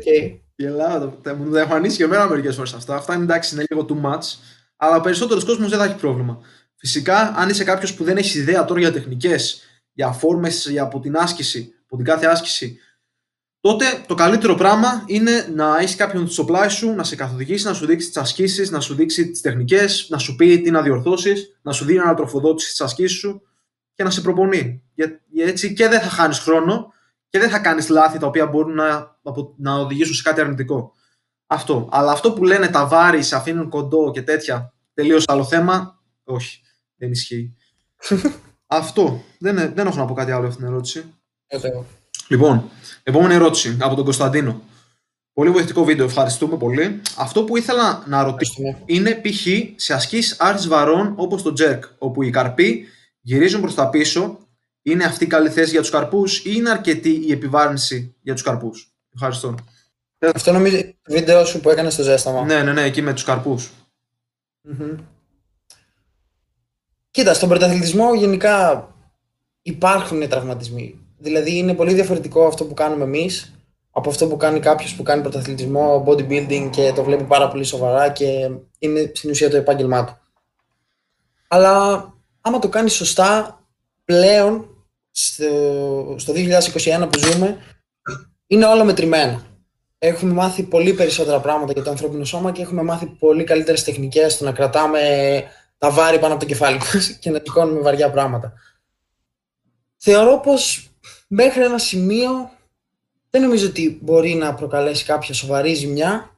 OK. 0.52 0.64
Γελάω, 0.64 1.12
μου 1.38 1.50
τα 1.52 1.60
έχω 1.60 1.74
ανοίξει 1.74 1.96
και 1.96 2.04
εμένα 2.04 2.28
μερικές 2.28 2.54
φορές 2.54 2.72
αυτά. 2.74 2.96
Αυτά 2.96 3.14
είναι 3.14 3.22
εντάξει, 3.22 3.54
είναι 3.54 3.64
λίγο 3.70 3.86
too 3.88 4.06
much. 4.06 4.24
Αλλά 4.76 4.96
ο 4.96 5.00
περισσότερος 5.00 5.44
κόσμος 5.44 5.70
δεν 5.70 5.78
θα 5.78 5.84
έχει 5.84 5.94
πρόβλημα. 5.94 6.40
Φυσικά, 6.76 7.34
αν 7.36 7.48
είσαι 7.48 7.64
κάποιος 7.64 7.94
που 7.94 8.04
δεν 8.04 8.16
έχεις 8.16 8.34
ιδέα 8.34 8.64
τώρα 8.64 8.80
για 8.80 8.92
τεχνικές, 8.92 9.62
για 9.92 10.12
φόρμες, 10.12 10.68
για 10.70 10.82
από 10.82 11.00
την 11.00 11.16
άσκηση, 11.16 11.74
από 11.84 11.96
την 11.96 12.04
κάθε 12.04 12.26
άσκηση, 12.26 12.78
τότε 13.60 13.84
το 14.06 14.14
καλύτερο 14.14 14.54
πράγμα 14.54 15.04
είναι 15.06 15.48
να 15.54 15.78
έχεις 15.78 15.96
κάποιον 15.96 16.28
στο 16.28 16.44
πλάι 16.44 16.68
σου, 16.68 16.94
να 16.94 17.04
σε 17.04 17.16
καθοδηγήσει, 17.16 17.66
να 17.66 17.74
σου 17.74 17.86
δείξει 17.86 18.06
τις 18.06 18.16
ασκήσεις, 18.16 18.70
να 18.70 18.80
σου 18.80 18.94
δείξει 18.94 19.30
τις 19.30 19.40
τεχνικές, 19.40 20.06
να 20.10 20.18
σου 20.18 20.34
πει 20.36 20.60
τι 20.60 20.70
να 20.70 20.82
διορθώσεις, 20.82 21.58
να 21.62 21.72
σου 21.72 21.84
δίνει 21.84 21.98
ανατροφοδότηση 21.98 22.68
στις 22.68 22.80
ασκήσεις 22.80 23.18
σου 23.18 23.42
και 23.94 24.02
να 24.02 24.10
σε 24.10 24.20
προπονεί. 24.20 24.82
Γιατί 24.94 25.20
έτσι 25.36 25.72
και 25.72 25.88
δεν 25.88 26.00
θα 26.00 26.08
χάνεις 26.08 26.38
χρόνο 26.38 26.92
και 27.32 27.38
δεν 27.38 27.50
θα 27.50 27.58
κάνεις 27.58 27.88
λάθη 27.88 28.18
τα 28.18 28.26
οποία 28.26 28.46
μπορούν 28.46 28.74
να, 28.74 29.16
να 29.56 29.74
οδηγήσουν 29.74 30.14
σε 30.14 30.22
κάτι 30.22 30.40
αρνητικό. 30.40 30.92
Αυτό. 31.46 31.88
Αλλά 31.92 32.12
αυτό 32.12 32.32
που 32.32 32.44
λένε 32.44 32.68
τα 32.68 32.86
βάρη, 32.86 33.22
σε 33.22 33.36
αφήνουν 33.36 33.68
κοντό 33.68 34.10
και 34.10 34.22
τέτοια, 34.22 34.74
τελείως 34.94 35.24
άλλο 35.26 35.44
θέμα. 35.44 36.02
Όχι, 36.24 36.60
δεν 36.96 37.10
ισχύει. 37.10 37.56
αυτό. 38.66 39.24
Δεν, 39.38 39.72
δεν 39.74 39.86
έχω 39.86 39.96
να 39.96 40.04
πω 40.04 40.14
κάτι 40.14 40.30
άλλο 40.30 40.46
αυτήν 40.46 40.64
την 40.64 40.72
ερώτηση. 40.72 41.14
Εδώ. 41.46 41.84
Λοιπόν, 42.28 42.70
επόμενη 43.02 43.34
ερώτηση 43.34 43.76
από 43.80 43.94
τον 43.94 44.04
Κωνσταντίνο. 44.04 44.62
Πολύ 45.32 45.50
βοηθητικό 45.50 45.84
βίντεο, 45.84 46.04
ευχαριστούμε 46.04 46.56
πολύ. 46.56 47.00
Αυτό 47.16 47.44
που 47.44 47.56
ήθελα 47.56 48.04
να 48.06 48.22
ρωτήσω 48.22 48.62
είναι 48.84 49.20
π.χ. 49.22 49.46
σε 49.76 49.94
ασκήσεις 49.94 50.40
άρθρης 50.40 50.68
βαρών 50.68 51.14
όπως 51.16 51.42
το 51.42 51.52
jerk, 51.58 51.80
όπου 51.98 52.22
οι 52.22 52.30
καρποί 52.30 52.86
γυρίζουν 53.20 53.60
προς 53.60 53.74
τα 53.74 53.88
πίσω 53.88 54.38
είναι 54.82 55.04
αυτή 55.04 55.24
η 55.24 55.26
καλή 55.26 55.50
θέση 55.50 55.70
για 55.70 55.80
τους 55.80 55.90
καρπούς 55.90 56.38
ή 56.38 56.50
είναι 56.54 56.70
αρκετή 56.70 57.10
η 57.26 57.32
επιβάρυνση 57.32 58.14
για 58.22 58.32
τους 58.32 58.42
καρπούς; 58.42 58.92
Ευχαριστώ. 59.14 59.54
Αυτό 60.34 60.52
νομίζω 60.52 60.76
το 60.82 61.12
βίντεο 61.12 61.44
σου 61.44 61.60
που 61.60 61.70
έκανες 61.70 61.92
στο 61.92 62.02
ζέσταμα. 62.02 62.44
Ναι, 62.44 62.62
ναι, 62.62 62.72
ναι, 62.72 62.82
εκεί 62.82 63.02
με 63.02 63.12
τους 63.12 63.24
καρπου 63.24 63.58
Κοίτα, 67.10 67.34
στον 67.34 67.48
πρωταθλητισμό 67.48 68.14
γενικά 68.14 68.88
υπάρχουν 69.62 70.28
τραυματισμοί. 70.28 71.00
Δηλαδή 71.18 71.56
είναι 71.56 71.74
πολύ 71.74 71.94
διαφορετικό 71.94 72.46
αυτό 72.46 72.64
που 72.64 72.74
κάνουμε 72.74 73.04
εμείς 73.04 73.54
από 73.90 74.10
αυτό 74.10 74.26
που 74.26 74.36
κάνει 74.36 74.60
κάποιος 74.60 74.94
που 74.94 75.02
κάνει 75.02 75.22
πρωταθλητισμό, 75.22 76.04
bodybuilding 76.06 76.68
και 76.70 76.92
το 76.94 77.04
βλέπει 77.04 77.24
πάρα 77.24 77.48
πολύ 77.48 77.64
σοβαρά 77.64 78.10
και 78.10 78.50
είναι 78.78 79.12
στην 79.14 79.30
ουσία 79.30 79.50
το 79.50 79.56
επάγγελμά 79.56 80.04
του. 80.04 80.18
Αλλά 81.48 82.06
άμα 82.40 82.58
το 82.58 82.68
κάνεις 82.68 82.92
σωστά, 82.92 83.60
πλέον 84.04 84.71
στο, 85.12 86.14
στο 86.18 86.32
2021 86.36 87.08
που 87.10 87.18
ζούμε 87.18 87.58
είναι 88.46 88.66
όλα 88.66 88.84
μετρημένα. 88.84 89.46
Έχουμε 89.98 90.32
μάθει 90.32 90.62
πολύ 90.62 90.92
περισσότερα 90.92 91.40
πράγματα 91.40 91.72
για 91.72 91.82
το 91.82 91.90
ανθρώπινο 91.90 92.24
σώμα 92.24 92.52
και 92.52 92.62
έχουμε 92.62 92.82
μάθει 92.82 93.06
πολύ 93.06 93.44
καλύτερες 93.44 93.84
τεχνικές 93.84 94.32
στο 94.32 94.44
να 94.44 94.52
κρατάμε 94.52 95.00
τα 95.78 95.90
βάρη 95.90 96.18
πάνω 96.18 96.32
από 96.32 96.42
το 96.42 96.48
κεφάλι 96.48 96.76
μας 96.76 97.10
και 97.20 97.30
να 97.30 97.40
σηκώνουμε 97.44 97.80
βαριά 97.80 98.10
πράγματα. 98.10 98.52
Θεωρώ 99.96 100.40
πως 100.40 100.90
μέχρι 101.28 101.62
ένα 101.62 101.78
σημείο 101.78 102.50
δεν 103.30 103.42
νομίζω 103.42 103.66
ότι 103.66 103.98
μπορεί 104.02 104.34
να 104.34 104.54
προκαλέσει 104.54 105.04
κάποια 105.04 105.34
σοβαρή 105.34 105.74
ζημιά, 105.74 106.36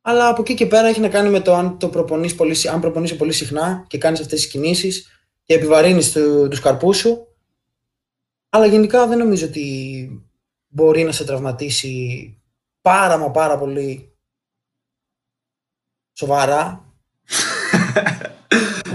αλλά 0.00 0.28
από 0.28 0.40
εκεί 0.40 0.54
και 0.54 0.66
πέρα 0.66 0.88
έχει 0.88 1.00
να 1.00 1.08
κάνει 1.08 1.28
με 1.28 1.40
το 1.40 1.54
αν 1.54 1.78
το 1.78 1.88
προπονείς 1.88 2.34
πολύ, 2.34 2.56
αν 2.72 2.80
προπονείς 2.80 3.16
πολύ 3.16 3.32
συχνά 3.32 3.84
και 3.88 3.98
κάνεις 3.98 4.20
αυτές 4.20 4.40
τις 4.40 4.50
κινήσεις 4.50 5.08
και 5.42 5.54
επιβαρύνεις 5.54 6.12
του, 6.12 6.48
τους 6.48 6.60
καρπούς 6.60 6.96
σου, 6.96 7.26
αλλά 8.54 8.66
γενικά 8.66 9.06
δεν 9.06 9.18
νομίζω 9.18 9.46
ότι 9.46 10.26
μπορεί 10.68 11.02
να 11.02 11.12
σε 11.12 11.24
τραυματίσει 11.24 12.36
πάρα 12.80 13.18
μα 13.18 13.30
πάρα 13.30 13.58
πολύ 13.58 14.16
σοβαρά. 16.12 16.84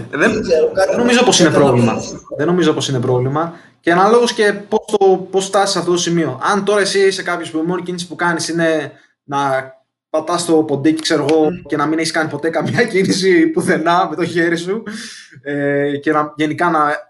δεν, 0.09 0.43
δεν 0.87 0.97
νομίζω 0.97 1.23
πως 1.23 1.39
είναι 1.39 1.51
πρόβλημα. 1.51 1.95
Δεν 2.37 2.47
νομίζω 2.47 2.73
πως 2.73 2.87
είναι 2.87 2.99
πρόβλημα. 2.99 3.53
Και 3.79 3.91
ανάλογος 3.91 4.33
και 4.33 4.53
πώς, 4.53 4.97
το, 4.97 5.27
πώς 5.31 5.45
φτάσεις 5.45 5.71
σε 5.71 5.79
αυτό 5.79 5.91
το 5.91 5.97
σημείο. 5.97 6.39
Αν 6.43 6.65
τώρα 6.65 6.81
εσύ 6.81 6.99
είσαι 6.99 7.23
κάποιος 7.23 7.51
που 7.51 7.57
η 7.57 7.61
μόνη 7.61 7.81
κίνηση 7.81 8.07
που 8.07 8.15
κάνεις 8.15 8.47
είναι 8.47 8.91
να 9.23 9.39
πατάς 10.09 10.45
το 10.45 10.63
ποντίκι, 10.63 11.01
ξέρω 11.01 11.25
εγώ, 11.29 11.47
και 11.67 11.77
να 11.77 11.85
μην 11.85 11.99
έχεις 11.99 12.11
κάνει 12.11 12.29
ποτέ 12.29 12.49
καμία 12.49 12.83
κίνηση 12.83 13.47
πουθενά 13.47 14.07
με 14.09 14.15
το 14.15 14.25
χέρι 14.25 14.57
σου 14.57 14.83
ε, 15.41 15.97
και 15.97 16.11
να, 16.11 16.33
γενικά 16.35 16.69
να 16.69 17.08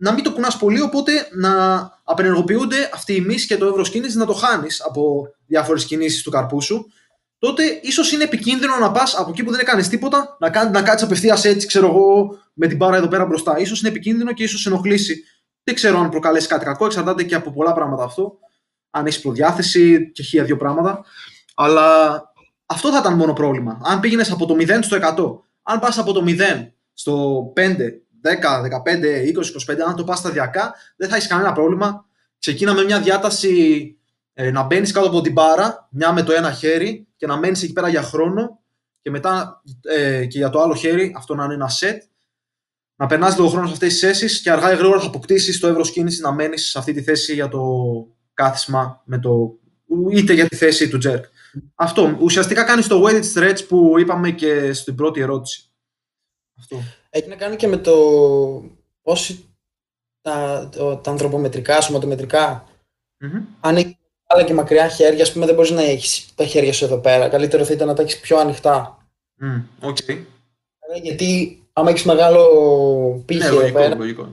να 0.00 0.12
μην 0.12 0.24
το 0.24 0.32
κουνάς 0.32 0.56
πολύ, 0.56 0.80
οπότε 0.80 1.12
να 1.32 1.52
απενεργοποιούνται 2.04 2.90
αυτοί 2.94 3.14
οι 3.14 3.20
μυς 3.20 3.46
και 3.46 3.56
το 3.56 3.66
εύρο 3.66 3.82
κίνηση 3.82 4.16
να 4.16 4.26
το 4.26 4.32
χάνεις 4.32 4.82
από 4.86 5.28
διάφορες 5.46 5.84
κινήσεις 5.84 6.22
του 6.22 6.30
καρπού 6.30 6.62
σου. 6.62 6.92
Τότε 7.38 7.62
ίσως 7.82 8.12
είναι 8.12 8.24
επικίνδυνο 8.24 8.76
να 8.76 8.92
πας 8.92 9.14
από 9.14 9.30
εκεί 9.30 9.44
που 9.44 9.50
δεν 9.50 9.60
έκανες 9.60 9.88
τίποτα, 9.88 10.36
να, 10.40 10.50
κάνει, 10.50 10.70
να 10.70 10.82
κάτσεις 10.82 11.06
απευθείας 11.06 11.44
έτσι, 11.44 11.66
ξέρω 11.66 11.86
εγώ, 11.86 12.38
με 12.52 12.66
την 12.66 12.76
μπάρα 12.76 12.96
εδώ 12.96 13.08
πέρα 13.08 13.26
μπροστά. 13.26 13.64
σω 13.64 13.74
είναι 13.78 13.88
επικίνδυνο 13.88 14.32
και 14.32 14.42
ίσως 14.42 14.66
ενοχλήσει. 14.66 15.24
Δεν 15.64 15.74
ξέρω 15.74 15.98
αν 15.98 16.08
προκαλέσει 16.08 16.48
κάτι 16.48 16.64
κακό, 16.64 16.84
εξαρτάται 16.84 17.22
και 17.22 17.34
από 17.34 17.52
πολλά 17.52 17.72
πράγματα 17.72 18.04
αυτό. 18.04 18.38
Αν 18.90 19.06
έχεις 19.06 19.20
προδιάθεση 19.20 20.10
και 20.12 20.22
χίλια 20.22 20.44
δύο 20.44 20.56
πράγματα. 20.56 21.04
Αλλά 21.54 22.22
αυτό 22.66 22.90
θα 22.90 22.98
ήταν 22.98 23.14
μόνο 23.14 23.32
πρόβλημα. 23.32 23.80
Αν 23.84 24.00
πήγαινες 24.00 24.30
από 24.30 24.46
το 24.46 24.56
0 24.58 24.78
στο 24.80 24.96
100, 24.96 25.42
αν 25.62 25.78
πας 25.78 25.98
από 25.98 26.12
το 26.12 26.24
0 26.26 26.72
στο 26.92 27.42
5 27.56 27.76
10, 28.22 28.62
15, 28.62 29.24
20, 29.68 29.74
25, 29.74 29.80
αν 29.86 29.96
το 29.96 30.04
πας 30.04 30.18
σταδιακά, 30.18 30.74
δεν 30.96 31.08
θα 31.08 31.16
έχεις 31.16 31.28
κανένα 31.28 31.52
πρόβλημα. 31.52 32.04
Ξεκίνα 32.38 32.74
με 32.74 32.84
μια 32.84 33.00
διάταση 33.00 33.94
ε, 34.32 34.50
να 34.50 34.62
μπαίνεις 34.62 34.92
κάτω 34.92 35.06
από 35.06 35.20
την 35.20 35.32
μπάρα, 35.32 35.88
μια 35.90 36.12
με 36.12 36.22
το 36.22 36.32
ένα 36.32 36.52
χέρι 36.52 37.06
και 37.16 37.26
να 37.26 37.36
μένεις 37.36 37.62
εκεί 37.62 37.72
πέρα 37.72 37.88
για 37.88 38.02
χρόνο 38.02 38.60
και 39.02 39.10
μετά 39.10 39.62
ε, 39.82 40.26
και 40.26 40.38
για 40.38 40.50
το 40.50 40.60
άλλο 40.60 40.74
χέρι, 40.74 41.14
αυτό 41.16 41.34
να 41.34 41.44
είναι 41.44 41.54
ένα 41.54 41.68
set. 41.80 41.98
Να 42.96 43.06
περνάς 43.06 43.36
λίγο 43.36 43.48
χρόνο 43.48 43.66
σε 43.66 43.72
αυτές 43.72 43.88
τις 43.88 44.00
θέσεις 44.00 44.40
και 44.40 44.50
αργά 44.50 44.72
ή 44.72 44.76
γρήγορα 44.76 45.00
θα 45.00 45.06
αποκτήσεις 45.06 45.60
το 45.60 45.66
εύρος 45.66 45.90
κίνησης 45.90 46.20
να 46.20 46.32
μένεις 46.32 46.70
σε 46.70 46.78
αυτή 46.78 46.92
τη 46.92 47.02
θέση 47.02 47.34
για 47.34 47.48
το 47.48 47.62
κάθισμα 48.34 49.02
με 49.04 49.18
το, 49.18 49.58
είτε 50.12 50.32
για 50.32 50.48
τη 50.48 50.56
θέση 50.56 50.88
του 50.88 50.98
jerk. 51.04 51.22
Αυτό. 51.74 52.16
Ουσιαστικά 52.20 52.64
κάνεις 52.64 52.86
το 52.86 53.04
weighted 53.06 53.32
stretch 53.34 53.66
που 53.68 53.98
είπαμε 53.98 54.30
και 54.30 54.72
στην 54.72 54.94
πρώτη 54.94 55.20
ερώτηση. 55.20 55.70
Αυτό. 56.58 56.82
Έχει 57.10 57.28
να 57.28 57.34
κάνει 57.36 57.56
και 57.56 57.66
με 57.66 57.76
το 57.76 57.92
πώς 59.02 59.38
τα, 60.22 60.68
το, 60.76 60.96
τα 60.96 61.10
ανθρωπομετρικά, 61.10 61.80
σωματομετρικά. 61.80 62.64
Μμμ. 63.18 63.42
Αν 63.60 63.76
έχει 63.76 63.98
άλλα 64.26 64.44
και 64.44 64.54
μακριά 64.54 64.88
χέρια, 64.88 65.22
ας 65.22 65.32
πούμε, 65.32 65.46
δεν 65.46 65.54
μπορείς 65.54 65.70
να 65.70 65.82
έχεις 65.82 66.28
τα 66.34 66.44
χέρια 66.44 66.72
σου 66.72 66.84
εδώ 66.84 66.98
πέρα. 66.98 67.28
Καλύτερο 67.28 67.64
θα 67.64 67.72
ήταν 67.72 67.86
να 67.86 67.94
τα 67.94 68.02
έχεις 68.02 68.20
πιο 68.20 68.38
ανοιχτά. 68.38 68.98
Μμ, 69.34 69.58
Οκ. 69.80 70.08
Ε, 70.08 70.16
Γιατί 71.02 71.58
άμα 71.72 71.90
έχεις 71.90 72.04
μεγάλο 72.04 72.42
πύχη 73.26 73.40
Ναι, 73.40 73.46
εδώ 73.46 73.56
λογικό, 73.60 73.78
πέρα 73.78 73.94
λογικό. 73.94 74.28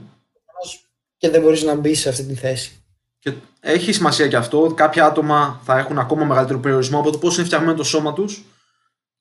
και 1.16 1.30
δεν 1.30 1.42
μπορείς 1.42 1.62
να 1.62 1.74
μπεις 1.74 2.00
σε 2.00 2.08
αυτή 2.08 2.22
τη 2.24 2.34
θέση. 2.34 2.82
Και 3.18 3.32
έχει 3.60 3.92
σημασία 3.92 4.28
και 4.28 4.36
αυτό. 4.36 4.72
Κάποια 4.76 5.06
άτομα 5.06 5.60
θα 5.64 5.78
έχουν 5.78 5.98
ακόμα 5.98 6.24
μεγαλύτερο 6.24 6.58
περιορισμό 6.58 6.98
από 6.98 7.10
το 7.10 7.18
πώς 7.18 7.36
είναι 7.36 7.46
φτιαγμένο 7.46 7.74
το 7.74 7.84
σώμα 7.84 8.12
τους 8.12 8.44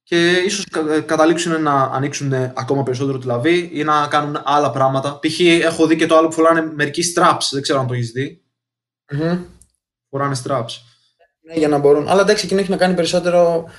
και 0.08 0.32
ίσως 0.32 0.66
καταλήξουν 1.06 1.62
να 1.62 1.74
ανοίξουν 1.84 2.34
ακόμα 2.34 2.84
περισσότερο 2.84 3.18
τη 3.18 3.26
λαβή 3.26 3.70
ή 3.74 3.84
να 3.84 4.08
κάνουν 4.08 4.42
άλλα 4.44 4.72
πράγματα. 4.72 5.20
Π.χ. 5.20 5.40
έχω 5.40 5.88
δει 5.88 5.96
και 5.96 6.06
το 6.06 6.18
άλλο 6.18 6.28
που 6.28 6.34
φοράνε 6.34 6.72
μερικοί 6.76 7.04
straps. 7.16 7.48
Δεν 7.52 7.62
ξέρω 7.62 7.80
αν 7.80 7.88
το 7.88 7.94
έχεις 7.94 8.12
δει. 8.12 8.42
Μμμ. 9.12 9.40
Φοράνε 10.10 10.36
straps. 10.44 10.82
Ναι, 11.42 11.54
για 11.54 11.68
να 11.68 11.78
μπορούν. 11.78 12.08
Αλλά 12.08 12.22
εντάξει, 12.22 12.46
εκείνο 12.46 12.60
έχει 12.60 12.70
να 12.70 12.78
κάνει 12.78 12.94
περισσότερο 12.94 13.70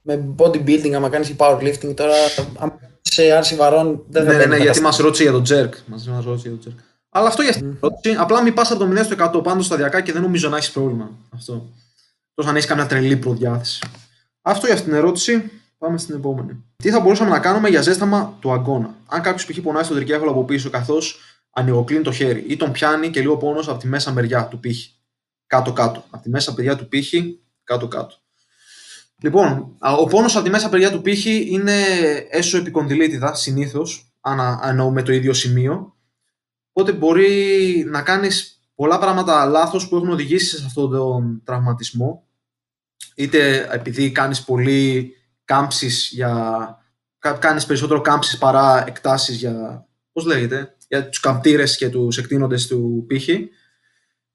με 0.00 0.34
bodybuilding, 0.36 0.92
άμα 0.92 1.08
κάνεις 1.08 1.28
και 1.28 1.34
powerlifting. 1.38 1.94
Τώρα, 1.96 2.14
άμα 2.58 2.78
σε 3.00 3.30
άρση 3.32 3.54
βαρών, 3.54 4.04
δεν 4.08 4.24
θα 4.24 4.30
ναι, 4.30 4.36
ναι, 4.36 4.42
μπαίνει 4.42 4.56
ναι, 4.56 4.62
γιατί 4.62 4.78
κατάσταση. 4.78 4.82
μας 4.82 4.96
ρώτησε 4.96 5.22
για 5.22 5.32
τον 5.32 5.42
Τζέρκ. 5.42 5.74
Μας 5.86 6.04
ρώτησε 6.04 6.48
για 6.48 6.50
τον 6.50 6.60
Τζέρκ. 6.60 6.78
Αλλά 7.10 7.28
αυτό 7.28 7.42
για 7.42 7.50
αυτή 7.50 7.62
την 7.62 7.76
ερώτηση. 7.82 8.16
Απλά 8.18 8.42
μην 8.42 8.54
πας 8.54 8.70
από 8.70 8.84
το 8.84 9.00
0 9.00 9.04
στο 9.04 9.38
100 9.38 9.42
πάντως 9.42 9.66
σταδιακά 9.66 10.00
και 10.00 10.12
δεν 10.12 10.22
νομίζω 10.22 10.48
να 10.48 10.56
έχεις 10.56 10.70
πρόβλημα. 10.70 11.10
Αυτό. 11.34 11.68
Τόσο 12.34 12.48
αν 12.48 12.56
έχεις 12.56 12.68
καμιά 12.68 12.86
τρελή 12.86 13.16
προδιάθεση. 13.16 13.80
Αυτό 14.50 14.66
για 14.66 14.74
αυτή 14.74 14.86
την 14.86 14.96
ερώτηση. 14.96 15.50
Πάμε 15.78 15.98
στην 15.98 16.14
επόμενη. 16.14 16.64
Τι 16.76 16.90
θα 16.90 17.00
μπορούσαμε 17.00 17.30
να 17.30 17.38
κάνουμε 17.38 17.68
για 17.68 17.80
ζέσταμα 17.82 18.36
του 18.40 18.52
αγκώνα. 18.52 18.94
Αν 19.06 19.22
κάποιος 19.22 19.46
π.χ. 19.46 19.60
πονάει 19.60 19.84
στον 19.84 19.96
τρικέφαλο 19.96 20.30
από 20.30 20.44
πίσω 20.44 20.70
καθώς 20.70 21.18
ανοιγοκλίνει 21.50 22.02
το 22.02 22.12
χέρι 22.12 22.44
ή 22.48 22.56
τον 22.56 22.72
πιάνει 22.72 23.10
και 23.10 23.20
λίγο 23.20 23.36
πόνος 23.36 23.68
από 23.68 23.78
τη 23.78 23.86
μέσα 23.86 24.12
μεριά 24.12 24.46
του 24.46 24.60
πύχη. 24.60 24.94
Κάτω-κάτω. 25.46 26.04
Από 26.10 26.22
τη 26.22 26.28
μέσα 26.30 26.52
μεριά 26.56 26.76
του 26.76 26.88
πύχη, 26.88 27.40
κάτω-κάτω. 27.64 28.14
Λοιπόν, 29.22 29.76
α, 29.78 29.92
ο 29.92 30.04
πόνος 30.04 30.34
από 30.36 30.44
τη 30.44 30.50
μέσα 30.50 30.68
μεριά 30.68 30.90
του 30.90 31.02
πύχη 31.02 31.46
είναι 31.50 31.82
έσω 32.30 32.56
επικονδυλίτιδα 32.58 33.34
συνήθως, 33.34 34.12
αν 34.20 34.40
α- 34.40 34.60
εννοούμε 34.64 35.02
το 35.02 35.12
ίδιο 35.12 35.32
σημείο. 35.32 35.96
Οπότε 36.72 36.92
μπορεί 36.92 37.84
να 37.88 38.02
κάνεις 38.02 38.60
πολλά 38.74 38.98
πράγματα 38.98 39.44
λάθος 39.44 39.88
που 39.88 39.96
έχουν 39.96 40.10
οδηγήσει 40.10 40.56
σε 40.58 40.64
αυτόν 40.66 40.90
τον 40.90 41.42
τραυματισμό. 41.44 42.24
Είτε 43.22 43.68
επειδή 43.70 44.10
κάνεις 44.10 44.44
πολύ 44.44 45.12
κάμψεις 45.44 46.10
για... 46.12 46.54
κα- 47.18 47.32
κάνεις 47.32 47.66
περισσότερο 47.66 48.00
κάμψεις 48.00 48.38
παρά 48.38 48.84
εκτάσεις 48.86 49.36
για... 49.36 49.86
Πώς 50.12 50.24
λέγεται; 50.24 50.76
Για 50.88 51.08
τους 51.08 51.20
καμπτήρες 51.20 51.76
και 51.76 51.88
τους 51.88 52.18
εκτείνοντες 52.18 52.66
του 52.66 53.04
πύχη. 53.06 53.48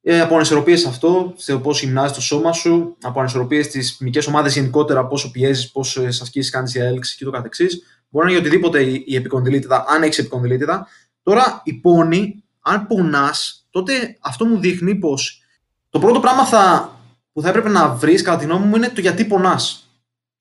Ε, 0.02 0.20
από 0.20 0.36
ανισορροπίες 0.36 0.80
σε 0.80 0.88
αυτό, 0.88 1.34
σε 1.38 1.58
πώς 1.58 1.82
γυμνάζεις 1.82 2.16
το 2.16 2.22
σώμα 2.22 2.52
σου, 2.54 2.98
από 3.02 3.20
ανισορροπίες 3.20 3.66
στις 3.66 3.98
μικρές 4.00 4.28
ομάδες 4.28 4.54
γενικότερα, 4.54 5.08
πόσο 5.08 5.32
πιέζεις, 5.32 5.72
πόσες 5.72 6.22
ασκήσεις 6.22 6.52
κάνεις 6.52 6.72
για 6.72 6.86
έλξη 6.86 7.18
και 7.18 7.24
το 7.24 7.32
καθεξής. 7.32 7.84
Μπορεί 8.10 8.26
να 8.26 8.32
είναι 8.32 8.42
για 8.42 8.50
οτιδήποτε 8.50 8.84
η, 8.84 9.04
η 9.08 9.16
επικονδυλίτιδα, 9.16 9.86
αν 9.88 10.04
έχεις 10.04 10.18
επικονδυλίτιδα. 10.18 10.88
Τώρα, 11.24 11.62
η 11.64 11.74
πόνη, 11.74 12.44
αν 12.62 12.88
πονάς, 12.88 13.68
τότε 13.70 14.18
αυτό 14.22 14.46
μου 14.46 14.60
δείχνει 14.60 14.96
πως 14.96 15.42
το 15.90 16.00
πρώτο 16.00 16.20
πράγμα 16.20 16.46
θα, 16.46 16.95
που 17.36 17.42
θα 17.42 17.50
έπρεπε 17.50 17.70
να 17.70 17.88
βρεις, 17.90 18.22
κατά 18.22 18.38
τη 18.38 18.46
γνώμη 18.46 18.66
μου, 18.66 18.76
είναι 18.76 18.90
το 18.90 19.02
γιατί 19.02 19.26
πονάς. 19.26 19.90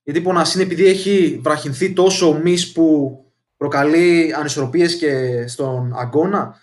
Γιατί 0.03 0.21
πονάς 0.21 0.55
είναι 0.55 0.63
επειδή 0.63 0.87
έχει 0.87 1.41
βραχυνθεί 1.43 1.93
τόσο 1.93 2.29
ο 2.29 2.35
μυς 2.39 2.73
που 2.73 3.19
προκαλεί 3.57 4.35
ανισορροπίες 4.39 4.97
και 4.97 5.45
στον 5.47 5.93
αγκώνα 5.99 6.61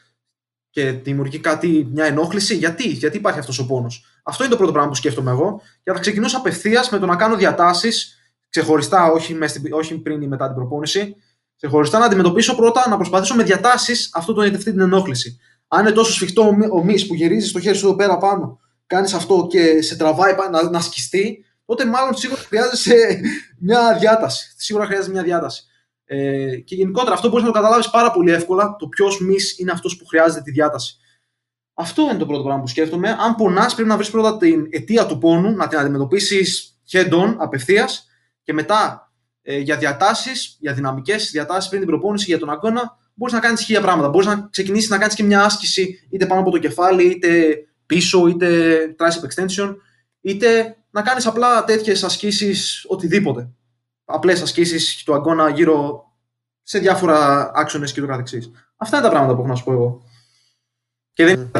και 0.69 0.91
δημιουργεί 0.91 1.39
κάτι, 1.39 1.87
μια 1.93 2.05
ενόχληση. 2.05 2.55
Γιατί, 2.55 2.87
γιατί 2.87 3.17
υπάρχει 3.17 3.39
αυτός 3.39 3.59
ο 3.59 3.65
πόνος. 3.65 4.05
Αυτό 4.23 4.43
είναι 4.43 4.51
το 4.51 4.57
πρώτο 4.57 4.71
πράγμα 4.71 4.89
που 4.89 4.95
σκέφτομαι 4.95 5.31
εγώ. 5.31 5.61
Και 5.83 5.91
θα 5.91 5.99
ξεκινήσω 5.99 6.37
απευθείας 6.37 6.89
με 6.89 6.99
το 6.99 7.05
να 7.05 7.15
κάνω 7.15 7.35
διατάσεις 7.35 8.15
ξεχωριστά, 8.49 9.11
όχι, 9.11 9.33
μες 9.33 9.49
στην- 9.49 9.73
όχι 9.73 9.97
πριν 9.97 10.21
ή 10.21 10.27
μετά 10.27 10.45
την 10.45 10.55
προπόνηση. 10.55 11.15
Ξεχωριστά 11.55 11.99
να 11.99 12.05
αντιμετωπίσω 12.05 12.55
πρώτα, 12.55 12.89
να 12.89 12.95
προσπαθήσω 12.95 13.35
με 13.35 13.43
διατάσεις 13.43 14.09
αυτό 14.13 14.33
το, 14.33 14.41
αυτή 14.41 14.71
την 14.71 14.79
ενόχληση. 14.79 15.39
Αν 15.67 15.81
είναι 15.85 15.91
τόσο 15.91 16.11
σφιχτό 16.13 16.41
ο, 16.47 16.55
μυ- 16.55 16.71
ο 16.71 16.83
μυς 16.83 17.07
που 17.07 17.13
γυρίζεις 17.13 17.51
το 17.51 17.59
χέρι 17.59 17.77
σου 17.77 17.85
εδώ 17.87 17.95
πέρα 17.95 18.17
πάνω, 18.17 18.59
κάνεις 18.91 19.13
αυτό 19.13 19.47
και 19.49 19.81
σε 19.81 19.95
τραβάει 19.95 20.35
πάνω, 20.35 20.49
να, 20.49 20.69
να 20.69 20.79
σκιστεί, 20.79 21.45
τότε 21.65 21.85
μάλλον 21.85 22.15
σίγουρα 22.15 22.41
χρειάζεσαι 22.41 23.21
μια 23.59 23.97
διάταση. 23.99 24.53
Σίγουρα 24.57 24.85
χρειάζεται 24.85 25.11
μια 25.11 25.23
διάταση. 25.23 25.63
Ε, 26.05 26.55
και 26.55 26.75
γενικότερα 26.75 27.13
αυτό 27.13 27.29
μπορείς 27.29 27.45
να 27.45 27.51
το 27.51 27.59
καταλάβεις 27.59 27.89
πάρα 27.89 28.11
πολύ 28.11 28.31
εύκολα 28.31 28.75
το 28.79 28.87
ποιος 28.87 29.21
μυς 29.21 29.59
είναι 29.59 29.71
αυτός 29.71 29.97
που 29.97 30.05
χρειάζεται 30.05 30.41
τη 30.41 30.51
διάταση. 30.51 30.97
Αυτό 31.73 32.01
είναι 32.01 32.17
το 32.17 32.25
πρώτο 32.25 32.43
πράγμα 32.43 32.61
που 32.61 32.67
σκέφτομαι. 32.67 33.09
Αν 33.19 33.35
πονάς, 33.35 33.73
πρέπει 33.73 33.89
να 33.89 33.95
βρεις 33.95 34.09
πρώτα 34.09 34.37
την 34.37 34.67
αιτία 34.69 35.05
του 35.05 35.17
πόνου, 35.17 35.51
να 35.55 35.67
την 35.67 35.77
αντιμετωπίσεις 35.77 36.79
head 36.91 37.11
on 37.11 37.35
απευθείας 37.37 38.07
και 38.43 38.53
μετά 38.53 39.11
ε, 39.41 39.57
για 39.57 39.77
διατάσεις, 39.77 40.57
για 40.59 40.73
δυναμικές 40.73 41.31
διατάσεις 41.31 41.69
πριν 41.69 41.81
την 41.81 41.89
προπόνηση 41.89 42.25
για 42.25 42.39
τον 42.39 42.49
αγώνα, 42.49 42.97
μπορείς 43.13 43.33
να 43.33 43.39
κάνεις 43.39 43.61
χίλια 43.63 43.81
πράγματα. 43.81 44.09
Μπορείς 44.09 44.27
να 44.27 44.47
ξεκινήσεις 44.51 44.89
να 44.89 44.97
κάνεις 44.97 45.15
και 45.15 45.23
μια 45.23 45.43
άσκηση 45.43 46.07
είτε 46.09 46.25
πάνω 46.25 46.41
από 46.41 46.51
το 46.51 46.57
κεφάλι, 46.57 47.03
είτε 47.03 47.55
πίσω, 47.91 48.27
είτε 48.27 48.47
tricep 48.99 49.27
extension, 49.27 49.75
είτε 50.21 50.77
να 50.89 51.01
κάνεις 51.01 51.25
απλά 51.25 51.63
τέτοιες 51.63 52.03
ασκήσεις 52.03 52.85
οτιδήποτε. 52.87 53.49
Απλές 54.05 54.41
ασκήσεις 54.41 55.03
του 55.03 55.13
αγώνα 55.13 55.49
γύρω 55.49 56.05
σε 56.61 56.79
διάφορα 56.79 57.51
άξονες 57.55 57.91
και 57.91 58.01
το 58.01 58.07
καθεξής. 58.07 58.51
Αυτά 58.77 58.97
είναι 58.97 59.05
τα 59.05 59.11
πράγματα 59.11 59.35
που 59.35 59.39
έχω 59.39 59.49
να 59.49 59.55
σου 59.55 59.63
πω 59.63 59.71
εγώ. 59.71 60.03
Και 61.13 61.25
δεν, 61.25 61.51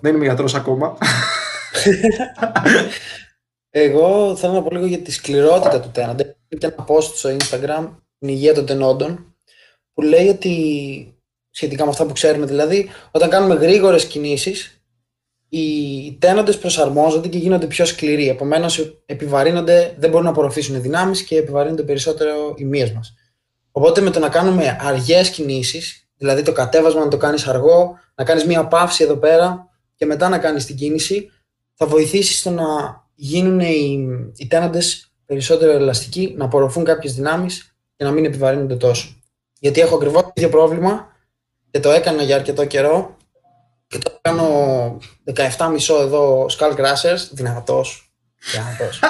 δεν 0.00 0.14
είμαι 0.14 0.24
γιατρός 0.24 0.54
ακόμα. 0.54 0.98
Εγώ 3.70 4.36
θέλω 4.36 4.52
να 4.52 4.62
πω 4.62 4.70
λίγο 4.70 4.86
για 4.86 4.98
τη 4.98 5.12
σκληρότητα 5.12 5.80
του 5.80 5.90
τέναντα. 5.90 6.24
Έχει 6.24 6.36
και 6.58 6.66
ένα 6.66 6.84
post 6.88 7.02
στο 7.02 7.36
Instagram, 7.36 7.88
την 8.18 8.28
υγεία 8.28 8.54
των 8.54 8.66
τενόντων, 8.66 9.36
που 9.92 10.02
λέει 10.02 10.28
ότι 10.28 11.18
σχετικά 11.50 11.84
με 11.84 11.90
αυτά 11.90 12.06
που 12.06 12.12
ξέρουμε, 12.12 12.46
δηλαδή, 12.46 12.90
όταν 13.10 13.30
κάνουμε 13.30 13.54
γρήγορες 13.54 14.06
κινήσεις, 14.06 14.83
οι 15.58 16.16
τένοντε 16.20 16.52
προσαρμόζονται 16.52 17.28
και 17.28 17.38
γίνονται 17.38 17.66
πιο 17.66 17.84
σκληροί. 17.84 18.28
Επομένως, 18.28 19.02
επιβαρύνονται, 19.06 19.94
δεν 19.98 20.10
μπορούν 20.10 20.24
να 20.24 20.30
απορροφήσουν 20.30 20.80
δυνάμεις 20.80 21.22
και 21.22 21.36
επιβαρύνονται 21.36 21.82
περισσότερο 21.82 22.54
οι 22.56 22.64
μύε 22.64 22.92
μας. 22.96 23.14
Οπότε, 23.70 24.00
με 24.00 24.10
το 24.10 24.18
να 24.18 24.28
κάνουμε 24.28 24.78
αργές 24.80 25.30
κινήσεις, 25.30 26.08
δηλαδή 26.16 26.42
το 26.42 26.52
κατέβασμα 26.52 27.00
να 27.00 27.08
το 27.08 27.16
κάνεις 27.16 27.46
αργό, 27.46 27.98
να 28.14 28.24
κάνεις 28.24 28.44
μία 28.44 28.66
παύση 28.66 29.04
εδώ 29.04 29.16
πέρα 29.16 29.68
και 29.94 30.06
μετά 30.06 30.28
να 30.28 30.38
κάνεις 30.38 30.64
την 30.64 30.76
κίνηση, 30.76 31.30
θα 31.74 31.86
βοηθήσει 31.86 32.34
στο 32.34 32.50
να 32.50 32.64
γίνουν 33.14 33.60
οι, 33.60 34.08
οι 34.36 34.46
τέναντες 34.46 35.12
περισσότερο 35.26 35.72
ελαστικοί, 35.72 36.34
να 36.36 36.44
απορροφούν 36.44 36.84
κάποιες 36.84 37.14
δυνάμεις 37.14 37.76
και 37.96 38.04
να 38.04 38.10
μην 38.10 38.24
επιβαρύνονται 38.24 38.76
τόσο. 38.76 39.16
Γιατί 39.58 39.80
έχω 39.80 39.94
ακριβώς 39.94 40.22
το 40.22 40.32
ίδιο 40.34 40.48
πρόβλημα 40.48 41.06
και 41.70 41.80
το 41.80 41.90
έκανα 41.90 42.22
για 42.22 42.36
αρκετό 42.36 42.64
καιρό 42.64 43.16
και 43.86 43.98
το 43.98 44.18
κάνω 44.20 44.48
17,5 45.34 46.00
εδώ 46.00 46.46
Skull 46.58 46.72
Crushers, 46.76 47.28
δυνατός, 47.30 48.12
δυνατός. 48.52 49.00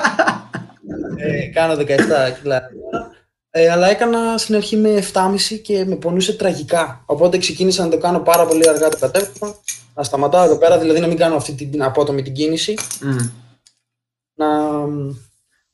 ε, 1.17 1.47
κάνω 1.47 1.75
17 1.75 1.87
κιλά. 2.41 2.63
Ε, 3.51 3.71
αλλά 3.71 3.89
έκανα 3.89 4.39
στην 4.39 4.55
αρχή 4.55 4.77
με 4.77 5.05
7,5 5.13 5.61
και 5.63 5.85
με 5.85 5.97
πονούσε 5.97 6.37
τραγικά. 6.37 7.03
Οπότε 7.07 7.39
ξεκίνησα 7.39 7.85
να 7.85 7.91
το 7.91 7.99
κάνω 7.99 8.21
πάρα 8.21 8.47
πολύ 8.47 8.69
αργά 8.69 8.89
το 8.89 8.99
κατέβασμα. 8.99 9.55
Να 9.95 10.03
σταματάω 10.03 10.45
εδώ 10.45 10.59
πέρα, 10.59 10.79
δηλαδή 10.79 11.01
να 11.01 11.07
μην 11.07 11.17
κάνω 11.17 11.37
αυτή 11.37 11.53
την 11.53 11.83
απότομη 11.83 12.23
την 12.23 12.33
κίνηση. 12.33 12.75
Mm. 13.01 13.31
Να 14.35 14.47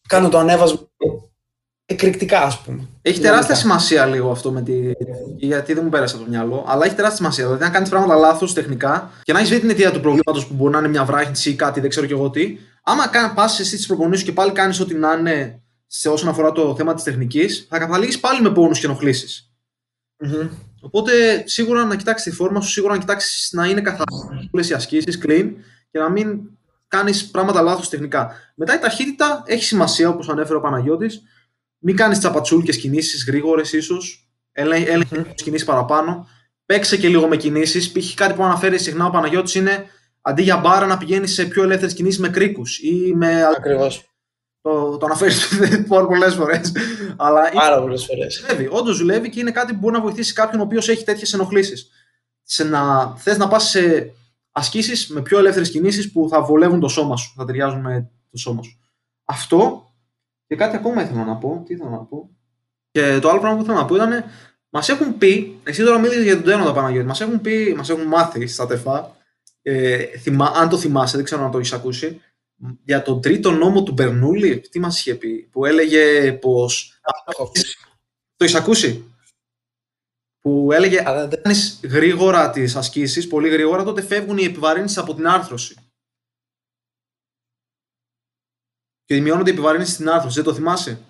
κάνω 0.09 0.29
το 0.29 0.39
ανέβασμα 0.39 0.89
εκρηκτικά, 1.91 2.43
ας 2.43 2.61
πούμε. 2.61 2.89
Έχει 3.03 3.21
τεράστια 3.21 3.55
σημασία 3.55 4.07
λίγο 4.07 4.31
αυτό 4.31 4.51
με 4.51 4.63
τη. 4.63 4.93
Γιατί 5.37 5.73
δεν 5.73 5.85
μου 5.85 5.91
πέρασε 5.91 6.15
από 6.15 6.25
το 6.25 6.31
μυαλό, 6.31 6.65
αλλά 6.69 6.85
έχει 6.85 6.95
τεράστια 6.95 7.17
σημασία. 7.17 7.45
Δηλαδή, 7.45 7.65
αν 7.65 7.71
κάνεις 7.71 7.89
πράγματα 7.89 8.15
λάθος 8.15 8.53
τεχνικά 8.53 9.11
και 9.23 9.33
να 9.33 9.39
έχεις 9.39 9.51
βρει 9.51 9.61
την 9.61 9.71
αιτία 9.71 9.91
του 9.93 10.01
προβλήματος 10.01 10.47
που 10.47 10.55
μπορεί 10.55 10.73
να 10.73 10.79
είναι 10.79 10.89
μια 10.89 11.05
βράχυνση 11.05 11.51
ή 11.51 11.55
κάτι, 11.55 11.81
δεν 11.81 11.91
ξέρω 11.91 12.07
κι 12.07 12.13
εγώ 12.13 12.31
τι, 12.31 12.59
άμα 12.83 13.11
πας 13.35 13.61
εσύ 13.61 13.77
τις 13.77 13.87
προπονήσεις 13.87 14.25
και 14.25 14.33
πάλι 14.33 14.53
κάνεις 14.53 14.81
ό,τι 14.81 14.95
να 14.95 15.13
είναι 15.13 15.63
σε 15.87 16.09
όσον 16.09 16.29
αφορά 16.29 16.53
το 16.53 16.75
θέμα 16.77 16.95
της 16.95 17.05
τεχνικής, 17.05 17.67
θα 17.69 17.79
καταλήγει 17.79 18.19
πάλι 18.19 18.41
με 18.41 18.51
πόνους 18.51 18.81
και 18.81 18.87
ενοχλήσεις. 18.87 19.53
Mm-hmm. 20.25 20.49
Οπότε 20.81 21.13
σίγουρα 21.47 21.85
να 21.85 21.97
κοιτάξεις 21.97 22.31
τη 22.31 22.37
φόρμα 22.37 22.61
σου, 22.61 22.71
σίγουρα 22.71 22.93
να 22.93 23.01
κοιτάξεις 23.01 23.53
να 23.53 23.67
είναι 23.67 23.81
καθαρέ 23.81 24.05
οι 24.69 24.73
ασκήσεις, 24.75 25.21
clean 25.27 25.51
και 25.91 25.99
να 25.99 26.11
μην 26.11 26.41
κάνεις 26.89 27.31
πράγματα 27.31 27.63
λάθος 27.63 27.89
τεχνικά. 27.89 28.33
Μετά 28.55 28.75
η 28.75 28.79
ταχύτητα 28.79 29.43
έχει 29.47 29.65
σημασία, 29.65 30.09
όπως 30.09 30.29
ανέφερε 30.29 30.59
ο 30.59 30.61
Παναγιώτης. 30.61 31.23
Μην 31.83 31.97
κάνεις 31.97 32.19
τσαπατσούλκε 32.19 32.73
κινήσεις, 32.73 33.25
γρήγορες 33.27 33.73
ίσως. 33.73 34.31
Έλεγχε 34.53 34.99
mm-hmm. 35.11 35.35
κινήσεις 35.35 35.67
παραπάνω. 35.67 36.29
Παίξε 36.67 36.97
και 36.97 37.09
λίγο 37.09 37.29
με 37.29 37.37
κινήσεις. 37.37 37.93
Π.χ. 37.93 38.15
κάτι 38.15 38.35
που 38.35 38.45
αναφέρει 38.45 38.79
συχνά 38.79 39.07
ο 39.07 39.11
Παναγιώτης 39.11 39.55
είναι 39.55 39.87
αντί 40.21 40.43
για 40.43 40.57
μπάρα 40.57 40.87
να 40.87 40.99
πηγαίνεις 40.99 41.33
σε 41.33 41.45
πιο 41.45 41.63
ελεύθερες 41.63 41.95
κινήσεις 41.95 42.19
με 42.19 42.29
κρίκους 42.29 42.79
ή 42.79 43.13
με. 43.15 43.45
Ακριβώς. 43.57 44.05
Το, 44.63 44.97
το 44.97 45.07
αναφέρεις 45.07 45.49
πολλές 45.89 46.35
φορές. 46.35 46.73
Αλλά 47.17 47.51
Πάρα 47.51 47.81
πολλές 47.81 48.05
φορές. 48.05 48.45
δουλεύει. 48.47 48.69
Όντως 48.71 48.99
δουλεύει 48.99 49.31
και 49.31 49.41
είναι 49.41 49.51
κάτι 49.51 49.73
που 49.73 49.79
μπορεί 49.79 49.95
να 49.95 50.01
βοηθήσει 50.01 50.33
κάποιον 50.33 50.61
ο 50.61 50.65
οποίος 50.65 50.89
έχει 50.89 51.05
τέτοιες 51.05 51.33
ενοχλήσεις. 51.33 51.91
Σε 52.43 52.65
να 52.65 53.15
θες 53.17 53.37
να 53.37 53.49
πας 53.49 53.69
σε 53.69 54.13
ασκήσεις 54.53 55.09
με 55.09 55.23
πιο 55.23 55.39
ελεύθερες 55.39 55.71
κινήσεις 55.71 56.13
που 56.13 56.29
θα 56.31 56.43
βολεύουν 56.43 56.81
το 56.81 56.89
σώμα 56.89 57.17
σου, 57.17 57.33
θα 57.37 57.45
ταιριάζουν 57.45 57.81
με 57.81 58.11
το 58.31 58.39
σώμα 58.39 58.63
σου. 58.63 58.79
Αυτό 59.25 59.90
και 60.51 60.57
κάτι 60.57 60.77
ακόμα 60.77 61.03
ήθελα 61.03 61.25
να 61.25 61.37
πω. 61.37 61.63
Τι 61.67 61.75
ήθελα 61.75 61.91
να 61.91 61.99
πω. 61.99 62.31
Και 62.91 63.19
το 63.19 63.29
άλλο 63.29 63.41
πράγμα 63.41 63.57
που 63.57 63.63
ήθελα 63.63 63.79
να 63.79 63.85
πω 63.85 63.95
ήταν, 63.95 64.25
μας 64.71 64.89
έχουν 64.89 65.19
πει, 65.19 65.61
εσύ 65.63 65.85
τώρα 65.85 65.99
μίλησες 65.99 66.23
για 66.25 66.35
τον 66.35 66.45
Τένοντα 66.45 66.73
Παναγιώτη, 66.73 67.07
μας 67.07 67.21
έχουν 67.21 67.41
πει, 67.41 67.75
μας 67.77 67.89
έχουν 67.89 68.07
μάθει 68.07 68.47
στα 68.47 68.67
τεφά, 68.67 69.17
ε, 69.63 70.05
θυμά, 70.05 70.53
αν 70.57 70.69
το 70.69 70.79
θυμάσαι, 70.79 71.17
δεν 71.17 71.25
ξέρω 71.25 71.45
αν 71.45 71.51
το 71.51 71.59
έχεις 71.59 71.73
ακούσει, 71.73 72.21
για 72.85 73.03
τον 73.03 73.21
τρίτο 73.21 73.51
νόμο 73.51 73.83
του 73.83 73.93
Μπερνούλη, 73.93 74.61
τι 74.61 74.81
μας 74.81 74.99
είχε 74.99 75.15
πει, 75.15 75.49
που 75.53 75.65
έλεγε 75.65 76.33
πω. 76.33 76.67
Το 78.37 78.45
έχεις 78.45 78.55
ακούσει; 78.55 79.05
Που 80.41 80.69
έλεγε, 80.73 81.03
αν 81.07 81.29
δεν 81.29 81.43
κάνεις 81.43 81.81
γρήγορα 81.83 82.51
τις 82.51 82.77
ασκήσεις, 82.77 83.27
πολύ 83.27 83.49
γρήγορα, 83.49 83.85
τότε 83.85 84.03
φεύγουν 84.03 84.39
οι 84.39 84.45
επιβαρύνσεις 84.45 84.99
από 84.99 85.15
την 85.15 85.27
άρθρωση. 85.27 85.90
Και 89.11 89.21
μειώνονται 89.21 89.51
οι 89.51 89.53
επιβαρύνσεις 89.53 89.95
στην 89.95 90.09
άρθρωση. 90.09 90.35
Δεν 90.35 90.45
το 90.45 90.55
θυμάσαι; 90.55 91.01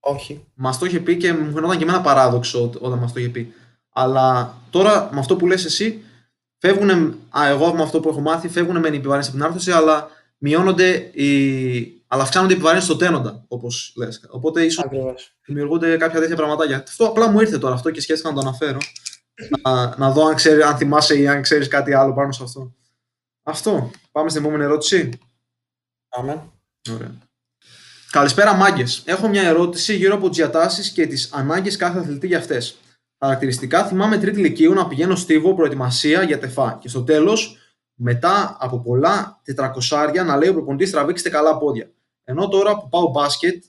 Όχι. 0.00 0.44
Μας 0.54 0.78
το 0.78 0.86
είχε 0.86 1.00
πει 1.00 1.16
και 1.16 1.32
μου 1.32 1.52
φαινόταν 1.52 1.76
και 1.76 1.82
εμένα 1.82 2.00
παράδοξο 2.00 2.70
όταν 2.80 2.98
μας 2.98 3.12
το 3.12 3.20
είχε 3.20 3.28
πει. 3.28 3.52
Αλλά 3.92 4.54
τώρα 4.70 5.08
με 5.12 5.18
αυτό 5.18 5.36
που 5.36 5.46
λες 5.46 5.64
εσύ, 5.64 6.02
φεύγουν. 6.58 6.90
Α, 7.38 7.46
εγώ 7.48 7.74
με 7.74 7.82
αυτό 7.82 8.00
που 8.00 8.08
έχω 8.08 8.20
μάθει, 8.20 8.48
φεύγουν 8.48 8.76
με 8.76 8.82
την 8.82 8.94
επιβάρυνση 8.94 9.28
από 9.28 9.38
την 9.38 9.46
άρθρωση, 9.46 9.70
αλλά 9.70 10.08
μειώνονται 10.38 10.96
οι. 10.96 12.02
Αλλά 12.06 12.22
αυξάνονται 12.22 12.52
οι 12.52 12.56
επιβαρύνσεις 12.56 12.88
στο 12.88 12.98
τένοντα, 12.98 13.44
όπως 13.48 13.92
λες. 13.96 14.26
Οπότε 14.28 14.64
ίσως 14.64 14.84
δημιουργούνται 15.44 15.96
κάποια 15.96 16.20
τέτοια 16.20 16.36
πραγματάκια. 16.36 16.76
Αυτό 16.76 17.06
απλά 17.06 17.30
μου 17.30 17.40
ήρθε 17.40 17.58
τώρα 17.58 17.74
αυτό 17.74 17.90
και 17.90 18.00
σκέφτηκα 18.00 18.28
να 18.28 18.34
το 18.34 18.40
αναφέρω. 18.40 18.78
να, 19.62 19.96
να 19.96 20.10
δω 20.10 20.24
αν, 20.26 20.34
ξέρει, 20.34 20.62
αν 20.62 20.76
θυμάσαι 20.76 21.18
ή 21.18 21.28
αν 21.28 21.42
ξέρεις 21.42 21.68
κάτι 21.68 21.92
άλλο 21.92 22.14
πάνω 22.14 22.32
σε 22.32 22.42
αυτό. 22.42 22.74
Αυτό. 23.42 23.90
Πάμε 24.12 24.28
στην 24.28 24.42
επόμενη 24.42 24.64
ερώτηση. 24.64 25.18
Πάμε. 26.08 26.48
Ωραία. 26.92 27.14
Καλησπέρα, 28.10 28.54
μάγκες. 28.54 29.02
Έχω 29.06 29.28
μια 29.28 29.42
ερώτηση 29.42 29.96
γύρω 29.96 30.14
από 30.14 30.28
τις 30.28 30.36
διατάσεις 30.36 30.90
και 30.90 31.06
τις 31.06 31.32
ανάγκες 31.32 31.76
κάθε 31.76 31.98
αθλητή 31.98 32.26
για 32.26 32.38
αυτές. 32.38 32.76
Χαρακτηριστικά, 33.18 33.84
θυμάμαι 33.84 34.18
τρίτη 34.18 34.38
ηλικίου 34.38 34.72
να 34.72 34.88
πηγαίνω 34.88 35.14
στίβο 35.16 35.54
προετοιμασία 35.54 36.22
για 36.22 36.38
τεφά 36.38 36.78
και 36.80 36.88
στο 36.88 37.02
τέλος, 37.02 37.58
μετά 37.94 38.56
από 38.60 38.80
πολλά 38.80 39.40
τετρακοσάρια, 39.44 40.24
να 40.24 40.36
λέει 40.36 40.48
ο 40.48 40.52
προπονητής 40.52 40.90
τραβήξτε 40.90 41.28
καλά 41.28 41.58
πόδια. 41.58 41.90
Ενώ 42.24 42.48
τώρα 42.48 42.76
που 42.76 42.88
πάω 42.88 43.10
μπάσκετ, 43.10 43.64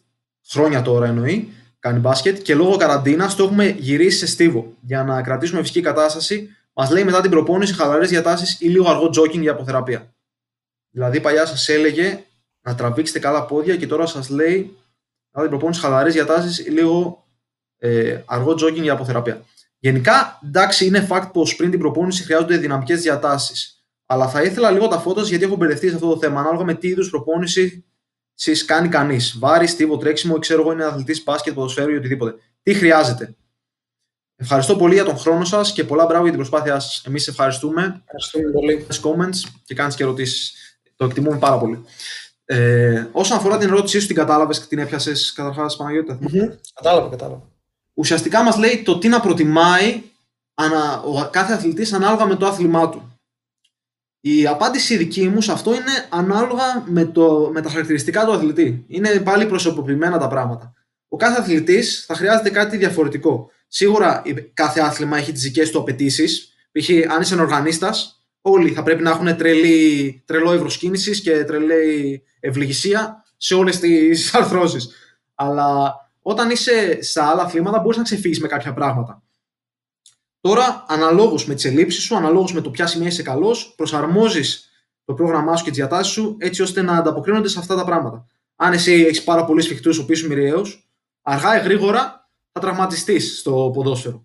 χρόνια 0.49 0.81
τώρα 0.81 1.05
εννοεί, 1.05 1.53
κάνει 1.79 1.99
μπάσκετ 1.99 2.41
και 2.41 2.55
λόγω 2.55 2.77
καραντίνας 2.77 3.35
το 3.35 3.43
έχουμε 3.43 3.65
γυρίσει 3.69 4.17
σε 4.17 4.27
στίβο. 4.27 4.73
Για 4.81 5.03
να 5.03 5.21
κρατήσουμε 5.21 5.61
φυσική 5.61 5.81
κατάσταση, 5.81 6.49
μας 6.73 6.89
λέει 6.89 7.03
μετά 7.03 7.21
την 7.21 7.31
προπόνηση 7.31 7.73
χαλαρές 7.73 8.09
διατάσεις 8.09 8.59
ή 8.59 8.67
λίγο 8.67 8.89
αργό 8.89 9.09
τζόκινγκ 9.09 9.43
για 9.43 9.51
αποθεραπεία. 9.51 10.13
Δηλαδή, 10.89 11.21
παλιά 11.21 11.45
σας 11.45 11.69
έλεγε 11.69 12.23
να 12.65 12.75
τραβήξετε 12.75 13.19
καλά 13.19 13.45
πόδια 13.45 13.75
και 13.75 13.87
τώρα 13.87 14.05
σας 14.05 14.29
λέει 14.29 14.77
να 15.31 15.41
την 15.41 15.49
προπόνηση 15.49 15.79
χαλαρέ 15.81 16.09
διατάσεις 16.09 16.65
ή 16.65 16.69
λίγο 16.69 17.25
ε, 17.77 18.21
αργό 18.25 18.53
τζόκινγκ 18.53 18.83
για 18.83 18.93
αποθεραπεία. 18.93 19.45
Γενικά, 19.79 20.39
εντάξει, 20.45 20.85
είναι 20.85 21.07
fact 21.09 21.29
πως 21.33 21.55
πριν 21.55 21.69
την 21.69 21.79
προπόνηση 21.79 22.23
χρειάζονται 22.23 22.57
δυναμικές 22.57 23.01
διατάσεις. 23.01 23.85
Αλλά 24.05 24.29
θα 24.29 24.41
ήθελα 24.41 24.71
λίγο 24.71 24.87
τα 24.87 24.99
φώτα 24.99 25.21
γιατί 25.21 25.43
έχω 25.43 25.55
μπερδευτεί 25.55 25.89
σε 25.89 25.95
αυτό 25.95 26.07
το 26.07 26.17
θέμα. 26.17 26.39
Ανάλογα 26.39 26.63
με 26.63 26.73
τι 26.73 26.87
είδους 26.87 27.09
προπόνηση 27.09 27.85
κάνει 28.65 28.87
κανείς. 28.87 29.37
Βάρης, 29.39 29.71
στίβο, 29.71 29.97
τρέξιμο, 29.97 30.39
ξέρω 30.39 30.61
εγώ, 30.61 30.71
είναι 30.71 30.83
αθλητής 30.85 31.23
μπάσκετ, 31.23 31.53
ποδοσφαίρου 31.53 31.91
ή 31.91 31.95
οτιδήποτε. 31.95 32.35
Τι 32.63 32.73
χρειάζεται. 32.73 33.35
Ευχαριστώ 34.35 34.75
πολύ 34.75 34.93
για 34.93 35.05
τον 35.05 35.17
χρόνο 35.17 35.45
σας 35.45 35.73
και 35.73 35.83
πολλά 35.83 36.05
μπράβο 36.05 36.21
για 36.21 36.31
την 36.31 36.39
προσπάθειά 36.39 36.79
σας. 36.79 37.03
Εμείς 37.05 37.27
ευχαριστούμε. 37.27 38.03
Ευχαριστούμε 38.05 38.51
πολύ. 38.51 38.87
comments 38.89 39.49
και 39.65 39.75
κάνεις 39.75 39.95
και 39.95 40.03
ερωτήσεις. 40.03 40.53
Το 40.95 41.05
εκτιμούμε 41.05 41.37
πάρα 41.37 41.57
πολύ. 41.57 41.85
Ε, 42.45 43.07
όσον 43.11 43.37
αφορά 43.37 43.57
την 43.57 43.67
ερώτησή 43.67 43.99
σου, 43.99 44.07
την 44.07 44.15
κατάλαβες 44.15 44.59
και 44.59 44.65
την 44.65 44.79
έπιασες 44.79 45.33
καταρχάς, 45.33 45.75
Παναγιώτη. 45.75 46.17
Mm-hmm. 46.21 46.57
Κατάλαβα, 46.73 47.09
κατάλαβα. 47.09 47.41
Ουσιαστικά 47.93 48.43
μας 48.43 48.57
λέει 48.57 48.81
το 48.85 48.97
τι 48.97 49.07
να 49.07 49.19
προτιμάει 49.19 50.01
ανα, 50.53 51.01
ο 51.01 51.29
κάθε 51.29 51.53
αθλητής 51.53 51.93
ανάλογα 51.93 52.25
με 52.25 52.35
το 52.35 52.45
άθλημά 52.45 52.89
του. 52.89 53.19
Η 54.19 54.47
απάντηση 54.47 54.97
δική 54.97 55.29
μου 55.29 55.41
σε 55.41 55.51
αυτό 55.51 55.73
είναι 55.73 56.07
ανάλογα 56.09 56.83
με, 56.85 57.05
το, 57.05 57.49
με 57.53 57.61
τα 57.61 57.69
χαρακτηριστικά 57.69 58.25
του 58.25 58.31
αθλητή. 58.31 58.85
Είναι 58.87 59.19
πάλι 59.19 59.45
προσωποποιημένα 59.45 60.17
τα 60.17 60.27
πράγματα. 60.27 60.73
Ο 61.07 61.17
κάθε 61.17 61.39
αθλητής 61.39 62.05
θα 62.07 62.15
χρειάζεται 62.15 62.49
κάτι 62.49 62.77
διαφορετικό. 62.77 63.49
Σίγουρα 63.67 64.21
κάθε 64.53 64.79
άθλημα 64.79 65.17
έχει 65.17 65.31
τις 65.31 65.41
δικές 65.41 65.71
του 65.71 65.79
απαιτήσεις. 65.79 66.53
Π.χ. 66.71 66.89
αν 67.13 67.21
είσαι 67.21 67.35
οργανίστας, 67.35 68.24
όλοι 68.47 68.71
θα 68.71 68.83
πρέπει 68.83 69.03
να 69.03 69.09
έχουν 69.09 69.37
τρελή, 69.37 70.23
τρελό 70.25 70.51
εύρο 70.51 70.67
κίνηση 70.67 71.21
και 71.21 71.43
τρελή 71.43 72.23
ευληγησία 72.39 73.23
σε 73.37 73.55
όλες 73.55 73.79
τις 73.79 74.33
αρθρώσεις. 74.35 74.89
Αλλά 75.35 75.93
όταν 76.21 76.49
είσαι 76.49 77.01
σε 77.01 77.23
άλλα 77.23 77.41
αθλήματα, 77.41 77.79
μπορείς 77.79 77.97
να 77.97 78.03
ξεφύγεις 78.03 78.39
με 78.39 78.47
κάποια 78.47 78.73
πράγματα. 78.73 79.23
Τώρα, 80.41 80.85
αναλόγως 80.87 81.45
με 81.45 81.53
τις 81.53 81.65
ελλείψεις 81.65 82.03
σου, 82.03 82.15
αναλόγως 82.15 82.53
με 82.53 82.61
το 82.61 82.69
ποια 82.69 82.87
σημεία 82.87 83.07
είσαι 83.07 83.23
καλός, 83.23 83.73
προσαρμόζεις 83.77 84.69
το 85.05 85.13
πρόγραμμά 85.13 85.55
σου 85.55 85.63
και 85.63 85.69
τις 85.69 85.79
διατάσεις 85.79 86.13
σου 86.13 86.35
έτσι 86.39 86.61
ώστε 86.61 86.81
να 86.81 86.93
ανταποκρίνονται 86.93 87.47
σε 87.47 87.59
αυτά 87.59 87.75
τα 87.75 87.85
πράγματα. 87.85 88.27
Αν 88.55 88.73
εσύ 88.73 88.93
έχεις 88.93 89.23
πάρα 89.23 89.45
πολύ 89.45 89.61
σφιχτού, 89.61 89.91
ο 89.99 90.01
οποίος 90.01 90.27
μοιραίου, 90.27 90.61
αργά 91.21 91.59
ή 91.59 91.63
γρήγορα 91.63 92.29
θα 92.51 92.59
τραυματιστείς 92.59 93.39
στο 93.39 93.71
ποδόσφαιρο. 93.73 94.24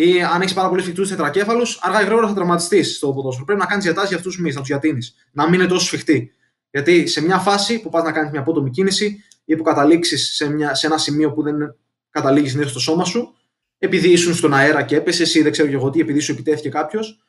Ή 0.00 0.22
αν 0.22 0.40
έχεις 0.40 0.54
πάρα 0.54 0.68
πολύ 0.68 0.82
σφιχτούς 0.82 1.08
τετρακέφαλους, 1.08 1.78
αργά 1.82 2.00
ή 2.02 2.04
γρήγορα 2.04 2.28
θα 2.28 2.34
τραυματιστείς 2.34 2.96
στο 2.96 3.12
ποδόσφαιρο. 3.12 3.44
Πρέπει 3.44 3.60
να 3.60 3.66
κάνεις 3.66 3.84
διατάσεις 3.84 4.08
για 4.08 4.18
αυτούς 4.18 4.36
του 4.36 4.42
μυς, 4.42 4.54
να 4.54 4.60
τους 4.60 4.68
διατείνεις. 4.68 5.14
Να 5.32 5.44
μην 5.44 5.60
είναι 5.60 5.68
τόσο 5.68 5.86
σφιχτή. 5.86 6.32
Γιατί 6.70 7.06
σε 7.06 7.22
μια 7.22 7.38
φάση 7.38 7.80
που 7.80 7.88
πας 7.88 8.02
να 8.02 8.12
κάνεις 8.12 8.30
μια 8.30 8.40
απότομη 8.40 8.70
κίνηση 8.70 9.24
ή 9.44 9.56
που 9.56 9.62
καταλήξεις 9.62 10.34
σε, 10.34 10.74
σε 10.74 10.86
ένα 10.86 10.98
σημείο 10.98 11.32
που 11.32 11.42
δεν 11.42 11.76
καταλήγεις 12.10 12.50
συνήθω 12.50 12.68
στο 12.68 12.78
σώμα 12.78 13.04
σου, 13.04 13.34
επειδή 13.78 14.08
ήσουν 14.12 14.34
στον 14.34 14.54
αέρα 14.54 14.82
και 14.82 14.96
έπεσες 14.96 15.34
ή 15.34 15.42
δεν 15.42 15.52
ξέρω 15.52 15.68
και 15.68 15.74
εγώ 15.74 15.90
τι, 15.90 16.00
επειδή 16.00 16.20
σου 16.20 16.32
επιτέθηκε 16.32 16.68
κάποιος, 16.68 17.24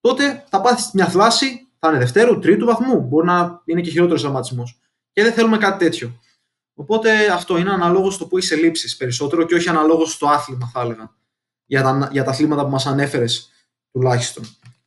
τότε 0.00 0.44
θα 0.48 0.60
πάθεις 0.60 0.90
μια 0.92 1.06
θλάση, 1.06 1.68
θα 1.78 1.88
είναι 1.88 1.98
δευτέρου, 1.98 2.38
τρίτου 2.38 2.66
βαθμού. 2.66 3.00
Μπορεί 3.00 3.26
να 3.26 3.62
είναι 3.64 3.80
και 3.80 3.90
χειρότερος 3.90 4.20
τραυματισμός. 4.20 4.80
Και 5.12 5.22
δεν 5.22 5.32
θέλουμε 5.32 5.58
κάτι 5.58 5.84
τέτοιο. 5.84 6.20
Οπότε 6.74 7.32
αυτό 7.32 7.58
είναι 7.58 7.70
αναλόγως 7.70 8.14
στο 8.14 8.26
που 8.26 8.38
είσαι 8.38 8.56
λήψει 8.56 8.96
περισσότερο 8.96 9.44
και 9.44 9.54
όχι 9.54 9.68
αναλόγως 9.68 10.12
στο 10.12 10.26
άθλημα, 10.26 10.70
θα 10.72 10.80
έλεγα. 10.80 11.16
Για 11.68 11.82
τα, 11.82 12.08
για 12.12 12.24
τα 12.24 12.30
αθλήματα 12.30 12.64
που 12.64 12.70
μας 12.70 12.86
ανέφερες 12.86 13.50
τουλάχιστον. 13.92 14.44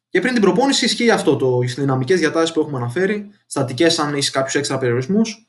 Και 0.09 0.19
πριν 0.21 0.33
την 0.33 0.41
προπόνηση 0.41 0.85
ισχύει 0.85 1.09
αυτό, 1.09 1.35
το, 1.35 1.59
οι 1.61 1.65
δυναμικές 1.65 2.19
διατάσεις 2.19 2.53
που 2.53 2.59
έχουμε 2.59 2.77
αναφέρει, 2.77 3.29
στατικές 3.45 3.99
αν 3.99 4.13
έχεις 4.13 4.29
κάποιους 4.29 4.55
έξτρα 4.55 4.77
περιορισμούς. 4.77 5.47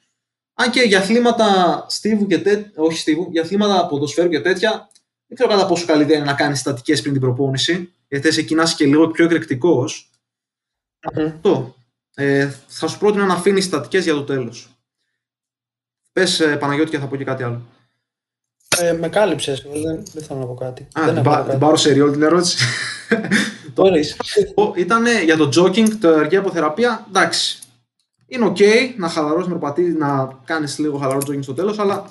Αν 0.55 0.71
και 0.71 0.81
για 0.81 0.99
αθλήματα 0.99 1.85
στίβου 1.88 2.27
και 2.27 2.38
τέτοια, 2.38 2.73
όχι 2.77 2.99
στίβου, 2.99 3.29
για 3.31 3.42
αθλήματα 3.42 3.87
ποδοσφαίρου 3.87 4.29
και 4.29 4.40
τέτοια, 4.40 4.90
δεν 5.27 5.37
ξέρω 5.37 5.51
κατά 5.51 5.66
πόσο 5.66 5.87
καλύτερα 5.87 6.18
είναι 6.18 6.27
να 6.27 6.35
κάνεις 6.35 6.59
στατικές 6.59 7.01
πριν 7.01 7.12
την 7.12 7.23
προπόνηση, 7.23 7.92
γιατί 8.09 8.27
θες 8.27 8.37
εκεί 8.37 8.55
να 8.55 8.62
είσαι 8.62 8.75
και 8.75 8.87
λίγο 8.87 9.09
πιο 9.09 9.25
εκρηκτικός. 9.25 10.11
Αυτό. 11.14 11.77
Ε, 12.14 12.51
θα 12.66 12.87
σου 12.87 12.99
πρότεινα 12.99 13.27
να 13.27 13.35
αφήνεις 13.35 13.64
στατικές 13.64 14.05
για 14.05 14.14
το 14.14 14.25
τέλος. 14.25 14.77
Πες, 16.12 16.40
ε, 16.40 16.57
Παναγιώτη, 16.57 16.90
και 16.90 16.99
θα 16.99 17.07
πω 17.07 17.16
και 17.16 17.25
κάτι 17.25 17.42
άλλο. 17.42 17.62
Ε, 18.79 18.93
με 18.93 19.09
κάλυψες, 19.09 19.67
δεν, 19.73 20.03
δεν 20.13 20.23
θέλω 20.23 20.39
να 20.39 20.47
πω 20.47 20.55
κάτι. 20.55 20.89
Α, 21.01 21.03
δεν 21.05 21.15
την, 21.15 21.23
πά, 21.23 21.43
την 21.43 21.59
πάρω 21.59 21.77
σε 21.77 21.93
την 21.93 22.23
ερώτηση. 22.23 22.57
Τώρα 23.75 23.97
Ήταν 24.77 25.05
για 25.25 25.37
το 25.37 25.49
jogging, 25.57 25.89
το 26.01 26.09
αργή 26.09 26.37
αποθεραπεία. 26.37 27.07
Εντάξει. 27.09 27.59
Είναι 28.27 28.45
οκ 28.45 28.59
να 28.97 29.09
χαλαρώσεις 29.09 29.53
με 29.53 29.73
να 29.99 30.39
κάνεις 30.45 30.79
λίγο 30.79 30.99
χαλαρό 30.99 31.21
jogging 31.27 31.43
στο 31.43 31.55
τέλος, 31.55 31.79
αλλά 31.79 32.07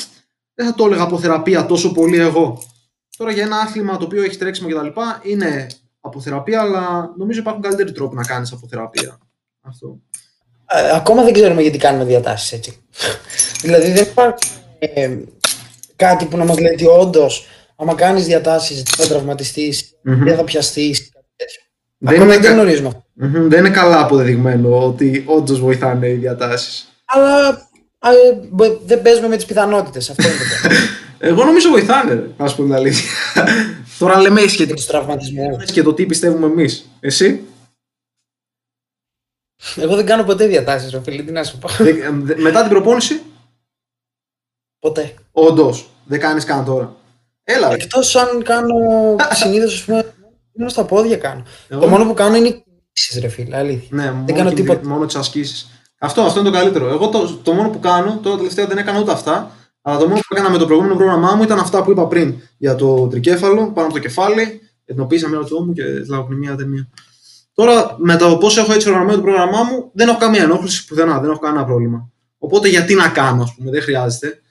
δεν 0.54 0.66
θα 0.66 0.74
το 0.74 0.86
έλεγα 0.86 1.02
αποθεραπεία 1.02 1.66
τόσο 1.66 1.92
πολύ 1.92 2.18
εγώ. 2.18 2.62
Τώρα 3.18 3.32
για 3.32 3.44
ένα 3.44 3.58
άθλημα 3.58 3.98
το 3.98 4.06
οποίο 4.06 4.24
έχει 4.24 4.38
τρέξιμο 4.38 4.70
κτλ. 4.70 4.88
είναι 5.22 5.68
αποθεραπεία, 6.00 6.62
αλλά 6.62 7.14
νομίζω 7.18 7.40
υπάρχουν 7.40 7.62
καλύτεροι 7.62 7.92
τρόποι 7.92 8.16
να 8.16 8.24
κάνεις 8.24 8.52
αποθεραπεία. 8.52 9.18
Αυτό. 9.62 10.00
Ε, 10.66 10.96
ακόμα 10.96 11.24
δεν 11.24 11.34
ξέρουμε 11.34 11.62
γιατί 11.62 11.78
κάνουμε 11.78 12.04
διατάσεις 12.04 12.52
έτσι. 12.52 12.78
δηλαδή 13.64 13.92
δεν 13.92 14.04
υπάρχει 14.04 14.50
ε, 14.80 15.18
κάτι 16.06 16.26
που 16.26 16.38
να 16.38 16.46
μας 16.46 16.60
λέει 16.60 16.74
ότι 16.74 16.86
όντως, 16.86 17.48
άμα 17.76 17.96
κάνεις 17.96 18.26
διατάσεις, 18.26 18.84
θα 18.88 19.08
τραυματιστείς, 19.08 19.84
mm-hmm. 19.84 20.24
δεν 20.24 20.36
θα 20.36 20.44
πιαστείς. 20.44 21.12
Δεν 21.98 22.22
είναι, 22.22 22.38
δεν, 22.38 22.54
γνωρίζουμε. 22.54 23.04
δεν 23.14 23.60
είναι 23.60 23.70
καλά 23.70 24.02
αποδεδειγμένο 24.02 24.86
ότι 24.86 25.24
όντως 25.28 25.60
βοηθάνε 25.60 26.10
οι 26.10 26.14
διατάσεις. 26.14 26.92
Αλλά 27.06 27.50
ε, 28.00 28.10
δεν 28.86 29.02
παίζουμε 29.02 29.28
με 29.28 29.36
τις 29.36 29.46
πιθανότητες. 29.46 30.10
Αυτό 30.10 30.24
είναι 30.24 30.38
το 30.38 30.76
Εγώ 31.28 31.44
νομίζω 31.44 31.70
βοηθάνε, 31.70 32.14
α 32.38 32.54
πούμε 32.54 32.68
την 32.68 32.74
αλήθεια. 32.74 33.10
Τώρα 34.00 34.20
λέμε 34.20 34.42
σχετικά. 34.42 34.76
τους 34.76 34.86
τραυματισμούς. 34.86 35.72
Και 35.72 35.82
το 35.82 35.94
τι 35.94 36.06
πιστεύουμε 36.06 36.46
εμείς. 36.46 36.90
Εσύ; 37.00 37.42
Εγώ 39.76 39.96
δεν 39.96 40.06
κάνω 40.06 40.24
ποτέ 40.24 40.48
διατάσεις, 40.48 40.92
ρε 40.92 41.02
φίλε, 41.02 41.24
τι 41.24 41.32
να 41.32 41.44
σου 41.44 41.58
πω. 41.58 41.70
μετά 42.36 42.62
την 42.62 42.70
προπόνηση; 42.70 43.22
Ποτέ. 44.82 45.14
Όντως. 45.32 45.90
Δεν 46.06 46.20
κάνεις 46.20 46.44
καν 46.44 46.66
τώρα. 46.66 46.96
Έλα. 47.44 47.68
ρε. 47.70 47.74
Εκτός 47.74 48.16
αν 48.16 48.44
κάνω 48.44 48.76
συνήθως, 49.42 49.74
ας 49.74 49.84
πούμε, 49.84 50.14
μόνο 50.54 50.70
στα 50.70 50.84
πόδια 50.86 51.18
κάνω. 51.18 51.44
Εγώ- 51.68 51.82
Το 51.82 51.88
μόνο 51.88 52.06
που 52.06 52.14
κάνω 52.14 52.36
είναι 52.36 52.48
οι 52.48 52.64
κινήσεις, 52.64 53.22
ρε 53.22 53.28
φίλε, 53.28 53.58
αλήθεια. 53.58 53.88
Ναι, 53.92 54.12
μόνο, 54.12 54.26
κάνω 54.36 54.50
και- 54.50 54.56
τίποτα. 54.56 54.88
Μόνο 54.88 55.06
τι 55.06 55.20
ασκήσει. 55.20 55.66
Αυτό, 56.00 56.22
αυτό 56.22 56.40
είναι 56.40 56.50
το 56.50 56.56
καλύτερο. 56.56 56.88
Εγώ 56.90 57.10
το, 57.10 57.40
το 57.44 57.52
μόνο 57.54 57.70
που 57.70 57.80
κάνω, 57.80 58.20
τώρα 58.24 58.38
τελευταία 58.38 58.66
δεν 58.68 58.78
έκανα 58.78 59.00
ούτε 59.00 59.12
αυτά, 59.12 59.52
αλλά 59.82 59.98
το 59.98 60.08
μόνο 60.08 60.20
που 60.20 60.34
έκανα 60.36 60.50
με 60.50 60.58
το 60.58 60.66
προηγούμενο 60.66 60.96
πρόγραμμά 60.96 61.36
μου 61.36 61.44
ήταν 61.44 61.60
αυτά 61.60 61.84
που 61.84 61.92
είπα 61.92 62.08
πριν 62.08 62.36
για 62.58 62.76
το 62.76 63.08
τρικέφαλο, 63.08 63.72
πάνω 63.72 63.86
από 63.88 63.94
το 63.94 64.00
κεφάλι, 64.00 64.62
εντοπίσα 64.86 65.28
μια 65.30 65.38
ρωτώ 65.38 65.64
μου 65.64 65.74
και 65.74 65.84
λαγοκνημία 66.10 66.56
ταινία. 66.56 66.88
Τώρα, 67.54 67.96
με 67.98 68.16
το 68.16 68.38
πώς 68.38 68.58
έχω 68.58 68.74
έτσι 68.74 68.88
οργανωμένο 68.88 69.18
το 69.18 69.24
πρόγραμμά 69.24 69.64
μου, 69.64 69.90
δεν 69.94 70.08
έχω 70.08 70.18
καμία 70.18 70.44
ενόχληση 70.44 70.86
πουθενά, 70.86 71.20
δεν 71.20 71.30
έχω 71.30 71.40
κανένα 71.40 71.66
πρόβλημα. 71.66 72.10
Οπότε 72.38 72.68
γιατί 72.68 72.94
να 72.96 73.08
κάνω, 73.08 73.44
ας 73.44 73.54
πούμε, 73.56 73.72
δεν 73.72 73.82
χρειάζεται. 73.82 74.42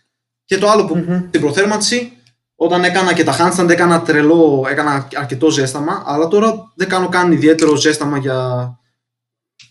Και 0.50 0.58
το 0.58 0.68
άλλο 0.70 0.84
που 0.84 0.96
Μμμ. 0.96 1.26
στην 1.28 1.40
προθέρμανση, 1.40 2.12
όταν 2.54 2.84
έκανα 2.84 3.14
και 3.14 3.24
τα 3.24 3.36
handstand, 3.38 3.68
έκανα 3.68 4.02
τρελό, 4.02 4.66
έκανα 4.70 5.08
αρκετό 5.16 5.50
ζέσταμα, 5.50 6.02
αλλά 6.06 6.28
τώρα 6.28 6.72
δεν 6.74 6.88
κάνω 6.88 7.08
καν 7.08 7.32
ιδιαίτερο 7.32 7.76
ζέσταμα 7.76 8.18
για 8.18 8.70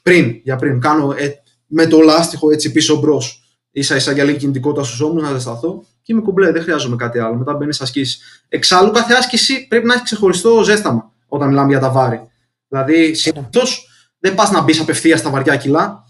πριν. 0.02 0.40
Για 0.44 0.56
πριν. 0.56 0.80
Κάνω 0.80 1.14
ε, 1.18 1.42
με 1.68 1.88
το 1.88 2.00
λάστιχο 2.00 2.52
έτσι 2.52 2.72
πίσω 2.72 3.00
μπρος. 3.00 3.44
σα 3.80 3.96
ίσα 3.96 4.12
για 4.12 4.24
λίγη 4.24 4.38
κινητικότητα 4.38 4.84
στους 4.84 5.00
ώμους 5.00 5.24
να 5.24 5.32
ζεσταθώ 5.32 5.84
και 6.02 6.14
είμαι 6.14 6.22
κουμπλέ, 6.22 6.52
δεν 6.52 6.62
χρειάζομαι 6.62 6.96
κάτι 6.96 7.20
άλλο. 7.20 7.36
Μετά 7.36 7.54
μπαίνεις 7.54 7.82
ασκήσεις. 7.82 8.44
Εξάλλου, 8.50 8.92
κάθε 8.92 9.14
άσκηση 9.14 9.68
πρέπει 9.68 9.86
να 9.86 9.94
έχει 9.94 10.04
ξεχωριστό 10.04 10.64
ζέσταμα 10.64 11.12
όταν 11.28 11.48
μιλάμε 11.48 11.70
για 11.70 11.80
τα 11.80 11.90
βάρη. 11.90 12.22
Δηλαδή, 12.68 13.14
συνήθως 13.14 13.88
δεν 14.20 14.36
πας 14.36 14.52
να 14.52 14.62
μπεις 14.62 14.80
απευθείας 14.80 15.20
στα 15.20 15.30
βαριά 15.30 15.56
κιλά. 15.56 16.04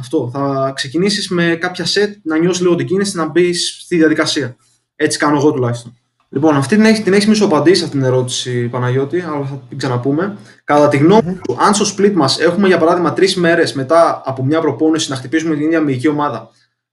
Αυτό. 0.00 0.30
Θα 0.32 0.72
ξεκινήσεις 0.74 1.28
με 1.28 1.56
κάποια 1.60 1.84
σετ 1.84 2.16
να 2.22 2.38
νιώσεις 2.38 2.62
λίγο 2.62 2.74
την 2.74 2.86
κίνηση 2.86 3.16
να 3.16 3.26
μπεις 3.26 3.78
στη 3.80 3.96
διαδικασία. 3.96 4.56
Έτσι 4.96 5.18
κάνω 5.18 5.36
εγώ 5.36 5.52
τουλάχιστον. 5.52 5.94
Λοιπόν, 6.32 6.56
αυτή 6.56 6.76
την 6.76 6.84
έχει 6.84 7.02
την 7.02 7.12
έχεις 7.12 7.26
μισοαπαντήσει 7.26 7.84
αυτή 7.84 7.96
την 7.96 8.06
ερώτηση, 8.06 8.68
Παναγιώτη, 8.68 9.20
αλλά 9.20 9.46
θα 9.46 9.62
την 9.68 9.78
ξαναπούμε. 9.78 10.36
Κατά 10.64 10.88
τη 10.88 10.96
γνώμη 10.96 11.34
σου, 11.34 11.56
αν 11.60 11.74
στο 11.74 11.94
split 11.96 12.12
μας 12.12 12.40
έχουμε 12.40 12.66
για 12.66 12.78
παράδειγμα 12.78 13.12
τρεις 13.12 13.36
μέρες 13.36 13.72
μετά 13.72 14.22
από 14.24 14.44
μια 14.44 14.60
προπόνηση 14.60 15.10
να 15.10 15.16
χτυπήσουμε 15.16 15.54
την 15.54 15.64
ίδια 15.64 15.80
μυϊκή 15.80 16.08
ομάδα, 16.08 16.50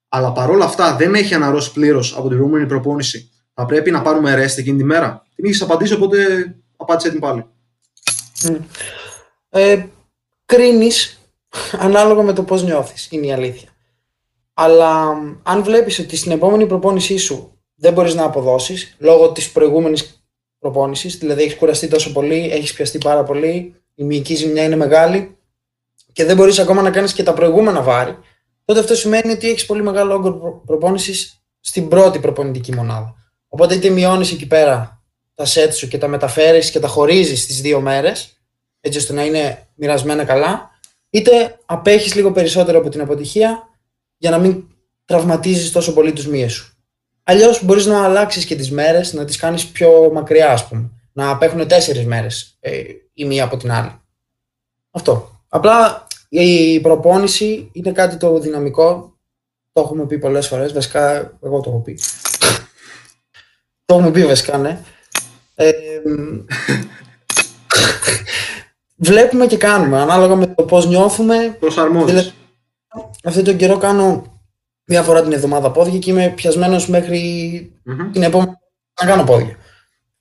αλλά 0.09 0.31
παρόλα 0.31 0.65
αυτά 0.65 0.95
δεν 0.95 1.13
έχει 1.13 1.33
αναρρώσει 1.33 1.71
πλήρως 1.71 2.13
από 2.17 2.27
την 2.27 2.37
προηγούμενη 2.37 2.65
προπόνηση, 2.65 3.31
θα 3.53 3.65
πρέπει 3.65 3.91
να 3.91 4.01
πάρουμε 4.01 4.33
rest 4.35 4.57
εκείνη 4.57 4.77
τη 4.77 4.83
μέρα; 4.83 5.25
Την 5.35 5.45
έχεις 5.45 5.61
απαντήσει, 5.61 5.93
οπότε 5.93 6.17
απάντησε 6.77 7.09
την 7.09 7.19
πάλι. 7.19 7.45
Ε, 9.49 9.85
κρίνεις 10.45 11.17
ανάλογα 11.85 12.21
με 12.21 12.33
το 12.33 12.43
πώς 12.43 12.63
νιώθεις, 12.63 13.07
είναι 13.11 13.25
η 13.25 13.33
αλήθεια. 13.33 13.69
Αλλά 14.53 15.13
μ, 15.13 15.35
αν 15.43 15.63
βλέπεις 15.63 15.99
ότι 15.99 16.15
στην 16.15 16.31
επόμενη 16.31 16.65
προπόνησή 16.67 17.17
σου 17.17 17.51
δεν 17.75 17.93
μπορείς 17.93 18.15
να 18.15 18.23
αποδώσεις 18.23 18.95
λόγω 18.99 19.31
της 19.31 19.51
προηγούμενης 19.51 20.23
προπόνησης, 20.59 21.17
δηλαδή 21.17 21.41
έχεις 21.41 21.55
κουραστεί 21.55 21.87
τόσο 21.87 22.11
πολύ, 22.11 22.49
έχεις 22.51 22.73
πιαστεί 22.73 22.97
πάρα 22.97 23.23
πολύ, 23.23 23.75
η 23.95 24.03
μυϊκή 24.03 24.35
ζημιά 24.35 24.63
είναι 24.63 24.75
μεγάλη 24.75 25.37
και 26.13 26.25
δεν 26.25 26.35
μπορείς 26.35 26.59
ακόμα 26.59 26.81
να 26.81 26.91
κάνεις 26.91 27.13
και 27.13 27.23
τα 27.23 27.33
προηγούμενα 27.33 27.81
βάρη, 27.81 28.17
τότε 28.65 28.79
αυτό 28.79 28.95
σημαίνει 28.95 29.31
ότι 29.31 29.49
έχεις 29.49 29.65
πολύ 29.65 29.83
μεγάλο 29.83 30.13
όγκο 30.13 30.33
προ- 30.33 30.61
προπόνησης 30.65 31.41
στην 31.59 31.87
πρώτη 31.87 32.19
προπονητική 32.19 32.73
μονάδα. 32.73 33.15
Οπότε 33.47 33.75
είτε 33.75 33.89
μειώνεις 33.89 34.31
εκεί 34.31 34.47
πέρα 34.47 35.01
τα 35.33 35.45
σετ 35.45 35.73
σου 35.73 35.87
και 35.87 35.97
τα 35.97 36.07
μεταφέρεις 36.07 36.71
και 36.71 36.79
τα 36.79 36.87
χωρίζεις 36.87 37.41
στις 37.41 37.61
δύο 37.61 37.81
μέρες, 37.81 38.37
έτσι 38.79 38.99
ώστε 38.99 39.13
να 39.13 39.25
είναι 39.25 39.67
μοιρασμένα 39.75 40.23
καλά, 40.25 40.69
είτε 41.09 41.59
απέχεις 41.65 42.15
λίγο 42.15 42.31
περισσότερο 42.31 42.79
από 42.79 42.89
την 42.89 43.01
αποτυχία 43.01 43.69
για 44.17 44.29
να 44.29 44.37
μην 44.37 44.63
τραυματίζεις 45.05 45.71
τόσο 45.71 45.93
πολύ 45.93 46.13
τους 46.13 46.27
μύες 46.27 46.53
σου. 46.53 46.77
Αλλιώς 47.23 47.65
μπορείς 47.65 47.85
να 47.85 48.03
αλλάξεις 48.03 48.45
και 48.45 48.55
τις 48.55 48.71
μέρες, 48.71 49.13
να 49.13 49.25
τις 49.25 49.37
κάνεις 49.37 49.67
πιο 49.67 50.11
μακριά 50.13 50.51
ας 50.51 50.67
πούμε. 50.67 50.91
Να 51.13 51.29
απέχουν 51.29 51.67
τέσσερις 51.67 52.05
μέρες 52.05 52.57
ε, 52.59 52.81
η 53.13 53.25
μία 53.25 53.43
από 53.43 53.57
την 53.57 53.71
άλλη. 53.71 54.01
Αυτό. 54.91 55.41
Απλά 55.47 56.07
η 56.29 56.79
προπόνηση 56.79 57.69
είναι 57.73 57.91
κάτι 57.91 58.17
το 58.17 58.39
δυναμικό. 58.39 59.17
Το 59.71 59.81
έχουμε 59.81 60.05
πει 60.05 60.17
πολλές 60.17 60.47
φορές. 60.47 60.73
Βασικά 60.73 61.37
εγώ 61.43 61.59
το 61.59 61.69
έχω 61.69 61.79
πει. 61.79 61.99
το 63.85 63.95
έχουμε 63.95 64.11
πει 64.11 64.25
βασικά, 64.25 64.57
ναι. 64.57 64.81
Ε, 65.55 65.73
μ, 66.05 66.45
βλέπουμε 68.97 69.45
και 69.45 69.57
κάνουμε 69.57 70.01
ανάλογα 70.01 70.35
με 70.35 70.47
το 70.47 70.63
πώς 70.63 70.87
νιώθουμε. 70.87 71.55
Προσαρμόζεις. 71.59 72.07
Δηλαδή- 72.07 72.31
Αυτόν 73.23 73.43
τον 73.43 73.55
καιρό 73.55 73.77
κάνω 73.77 74.23
μία 74.85 75.03
φορά 75.03 75.21
την 75.23 75.31
εβδομάδα 75.31 75.71
πόδια 75.71 75.99
και 75.99 76.11
είμαι 76.11 76.33
πιασμένος 76.35 76.87
μέχρι 76.87 77.19
την 78.11 78.23
επόμενη 78.23 78.51
να 79.01 79.07
κάνω 79.07 79.23
πόδια. 79.23 79.55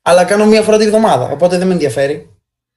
Αλλά 0.01 0.23
κάνω 0.23 0.45
μία 0.45 0.61
φορά 0.61 0.77
την 0.77 0.87
εβδομάδα, 0.87 1.29
οπότε 1.31 1.57
δεν 1.57 1.67
με 1.67 1.73
ενδιαφέρει. 1.73 2.29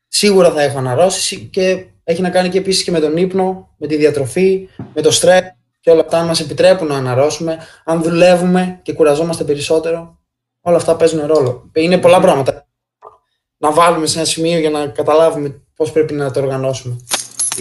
Σίγουρα 0.09 0.51
θα 0.51 0.63
έχω 0.63 0.79
αναρρώσεις 0.79 1.49
και 1.51 1.85
έχει 2.05 2.23
να 2.23 2.31
κάνει 2.31 2.49
και 2.49 2.59
επίσης 2.59 2.85
και 2.85 2.91
με 2.91 3.01
τον 3.01 3.17
ύπνο, 3.17 3.75
με 3.79 3.87
τη 3.87 3.97
διατροφή, 3.97 4.69
με 4.95 5.03
το 5.03 5.11
στρες 5.11 5.41
και 5.81 5.91
όλα 5.91 6.01
αυτά 6.01 6.19
αν 6.19 6.27
μας 6.27 6.41
επιτρέπουν 6.41 6.87
να 6.87 6.97
αναρρώσουμε. 6.97 7.59
Αν 7.85 8.03
δουλεύουμε 8.03 8.81
και 8.83 8.93
κουραζόμαστε 8.93 9.45
περισσότερο, 9.45 10.19
όλα 10.61 10.77
αυτά 10.77 10.97
παίζουν 10.97 11.27
ρόλο. 11.27 11.71
Είναι 11.75 11.99
πολλά 11.99 12.21
πράγματα 12.21 12.67
να 13.57 13.73
βάλουμε 13.73 14.07
σε 14.07 14.19
ένα 14.19 14.27
σημείο 14.27 14.59
για 14.59 14.71
να 14.71 14.87
καταλάβουμε 14.87 15.61
πώς 15.81 15.93
πρέπει 15.93 16.15
να 16.15 16.31
το 16.31 16.41
οργανώσουμε. 16.41 16.97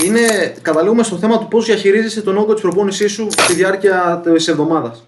είναι, 0.05 0.19
καταλήγουμε 0.61 1.03
στο 1.03 1.17
θέμα 1.17 1.39
του 1.39 1.47
πώς 1.47 1.65
διαχειρίζεσαι 1.65 2.21
τον 2.21 2.37
όγκο 2.37 2.53
της 2.53 2.61
προπόνησής 2.61 3.11
σου 3.11 3.27
στη 3.31 3.53
διάρκεια 3.53 4.21
της 4.23 4.47
εβδομάδας. 4.47 5.03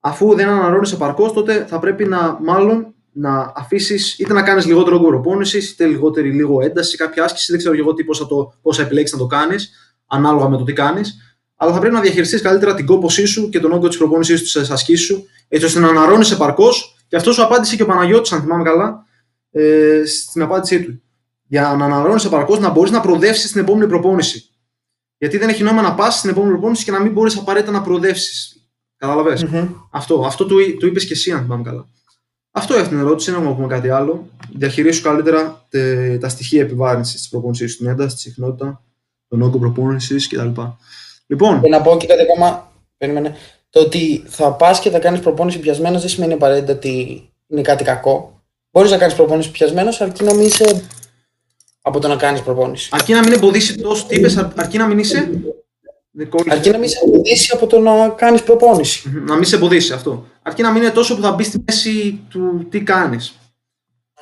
Αφού 0.00 0.34
δεν 0.34 0.48
αναρρώνει 0.48 0.90
επαρκώ, 0.92 1.30
τότε 1.30 1.64
θα 1.68 1.78
πρέπει 1.78 2.04
να 2.04 2.38
μάλλον 2.42 2.94
να 3.12 3.52
αφήσεις 3.56 4.18
είτε 4.18 4.32
να 4.32 4.42
κάνεις 4.42 4.66
λιγότερο 4.66 4.96
όγκο 4.96 5.06
προπόνησης, 5.06 5.70
είτε 5.70 5.86
λιγότερη 5.86 6.30
λίγο 6.30 6.62
ένταση, 6.62 6.96
κάποια 6.96 7.24
άσκηση. 7.24 7.46
Δεν 7.50 7.58
ξέρω 7.58 7.74
και 7.74 7.80
εγώ 7.80 7.94
τι, 7.94 8.04
πώς 8.04 8.18
θα, 8.18 8.26
το, 8.26 8.54
πώς 8.62 8.76
θα 8.76 8.82
επιλέξεις 8.82 9.16
να 9.16 9.22
το 9.22 9.26
κάνεις, 9.26 9.70
ανάλογα 10.06 10.48
με 10.48 10.56
το 10.56 10.64
τι 10.64 10.72
κάνεις. 10.72 11.38
Αλλά 11.56 11.72
θα 11.72 11.78
πρέπει 11.78 11.94
να 11.94 12.00
διαχειριστείς 12.00 12.42
καλύτερα 12.42 12.74
την 12.74 12.86
κόπωσή 12.86 13.24
σου 13.24 13.48
και 13.48 13.60
τον 13.60 13.72
όγκο 13.72 13.88
της 13.88 13.96
προπόνησής 13.96 14.48
σου, 14.48 14.60
τη 14.60 14.72
ασκήσεις 14.72 15.06
σου, 15.06 15.26
έτσι 15.48 15.66
ώστε 15.66 15.80
να 15.80 15.88
αναρρώνει 15.88 16.28
επαρκώ. 16.32 16.68
Και 17.08 17.16
αυτό 17.16 17.32
σου 17.32 17.42
απάντησε 17.42 17.76
και 17.76 17.82
ο 17.82 17.86
Παναγιώτης, 17.86 18.32
αν 18.32 18.40
θυμάμαι 18.40 18.62
καλά, 18.62 19.04
ε, 19.50 20.02
στην 20.04 20.42
απάντησή 20.42 20.82
του. 20.84 21.03
Για 21.46 21.62
να 21.62 21.84
αναρρώνει 21.84 22.22
επαρκώ, 22.26 22.56
να 22.56 22.70
μπορείς 22.70 22.90
να 22.90 23.00
προοδεύσεις 23.00 23.52
την 23.52 23.60
επόμενη 23.60 23.86
προπόνηση. 23.86 24.48
Γιατί 25.18 25.38
δεν 25.38 25.48
έχει 25.48 25.62
νόημα 25.62 25.82
να 25.82 25.94
πας 25.94 26.18
στην 26.18 26.30
επόμενη 26.30 26.52
προπόνηση 26.52 26.84
και 26.84 26.90
να 26.90 27.00
μην 27.00 27.12
μπορείς 27.12 27.36
απαραίτητα 27.38 27.72
να 27.72 27.82
προοδεύσεις. 27.82 28.68
Καταλαβες; 28.96 29.46
Αυτό, 29.90 30.22
αυτό 30.26 30.46
το, 30.46 30.54
το 30.80 30.86
είπες 30.86 31.06
και 31.06 31.12
εσύ, 31.12 31.32
αν 31.32 31.42
θυμάμαι 31.42 31.62
καλά. 31.62 31.88
Αυτό 32.50 32.74
έχει 32.74 32.88
την 32.88 32.98
ερώτηση, 32.98 33.30
δεν 33.30 33.34
έχουμε 33.40 33.50
να 33.50 33.56
πούμε 33.56 33.74
κάτι 33.74 33.88
άλλο. 33.88 34.28
Διαχειρίσου 34.52 35.02
καλύτερα 35.02 35.66
τε, 35.68 36.18
τα 36.18 36.28
στοιχεία 36.28 36.60
επιβάρυνσης 36.60 37.20
της 37.20 37.28
προπόνησή 37.28 37.66
σου, 37.66 37.76
την 37.76 37.86
ένταση, 37.86 38.14
της 38.14 38.24
συχνότητα, 38.24 38.82
τον 39.28 39.42
όγκο 39.42 39.58
προπόνησης 39.58 40.28
κτλ. 40.28 40.60
Λοιπόν, 41.26 41.60
Και 41.60 41.68
να 41.68 41.80
πω 41.82 41.96
και 41.96 42.06
κάτι 42.06 42.22
ακόμα. 42.22 42.72
Περίμενε. 42.96 43.36
Το 43.70 43.80
ότι 43.80 44.24
θα 44.26 44.52
πας 44.52 44.80
και 44.80 44.90
θα 44.90 44.98
κάνεις 44.98 45.20
προπόνηση 45.20 45.58
πιασμένος 45.58 46.00
δεν 46.00 46.10
σημαίνει 46.10 46.32
απαραίτητα 46.32 46.72
ότι 46.72 47.22
είναι 47.46 47.60
κάτι 47.60 47.84
κακό. 47.84 48.42
Μπορείς 48.70 48.90
να 48.90 48.98
κάνεις 48.98 49.14
προπόνηση 49.14 49.50
πιασμένος, 49.50 50.00
αρκεί 50.00 50.24
να 50.24 50.34
μην 50.34 50.44
είσαι 50.44 50.84
από 51.86 51.98
το 52.00 52.08
να 52.08 52.16
κάνεις 52.16 52.40
προπόνηση. 52.42 52.88
αρκεί 52.92 53.12
να 53.12 53.20
μην 53.20 53.32
εμποδίσει 53.32 53.74
τόσο. 53.74 54.06
Τι 54.06 54.14
είπες, 54.16 54.36
αρ- 54.36 54.60
αρκεί 54.60 54.78
να 54.78 54.86
μην 54.86 54.98
είσαι. 54.98 55.30
Δεν 56.10 56.28
κόλλησε. 56.28 56.56
Αρκεί 56.56 56.70
να 56.70 56.78
μην 56.78 56.88
σε 56.88 56.96
εμποδίσει 57.06 57.50
από 57.54 57.66
το 57.66 57.78
να 57.78 58.08
κάνεις 58.08 58.42
προπόνηση. 58.42 59.08
Μμμ, 59.08 59.24
Να 59.24 59.34
μην 59.34 59.44
σε 59.44 59.56
εμποδίσει 59.56 59.92
αυτό. 59.92 60.26
Αρκεί 60.42 60.62
να 60.62 60.70
μην 60.72 60.82
είναι 60.82 60.90
τόσο 60.90 61.14
που 61.16 61.22
θα 61.22 61.32
μπεις 61.32 61.46
στη 61.46 61.62
μέση 61.66 62.20
του 62.28 62.66
τι 62.70 62.80
κάνεις. 62.82 63.34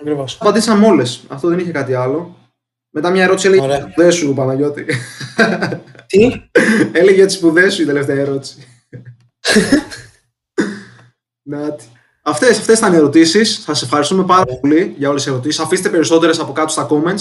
Ακριβώς. 0.01 0.37
Απαντήσαμε 0.41 0.87
όλε. 0.87 1.03
Αυτό 1.29 1.49
δεν 1.49 1.59
είχε 1.59 1.71
κάτι 1.71 1.95
άλλο. 1.95 2.37
Μετά 2.91 3.11
μια 3.11 3.23
ερώτηση 3.23 3.47
έλεγε 3.47 3.63
Ωραία. 3.63 3.77
για 3.77 3.85
τις 3.87 3.93
σπουδές 3.95 4.15
σου, 4.15 4.35
Παναγιώτη. 4.35 4.85
Τι; 6.07 6.21
έλεγε 6.99 7.15
για 7.17 7.27
τις 7.27 7.35
σπουδές 7.35 7.75
σου 7.75 7.83
η 7.83 7.85
τελευταία 7.85 8.17
ερώτηση. 8.17 8.67
Νάτι. 11.43 11.85
Αυτές, 12.23 12.59
αυτές 12.59 12.79
ήταν 12.79 12.93
οι 12.93 12.97
ερωτήσεις. 12.97 13.63
Σας 13.63 13.83
ευχαριστούμε 13.83 14.25
πάρα 14.25 14.45
πολύ 14.45 14.95
για 14.99 15.09
όλες 15.09 15.23
τις 15.23 15.33
ερωτήσεις. 15.33 15.61
Αφήστε 15.61 15.89
περισσότερες 15.89 16.39
από 16.39 16.53
κάτω 16.53 16.69
στα 16.73 16.89
comments 16.91 17.21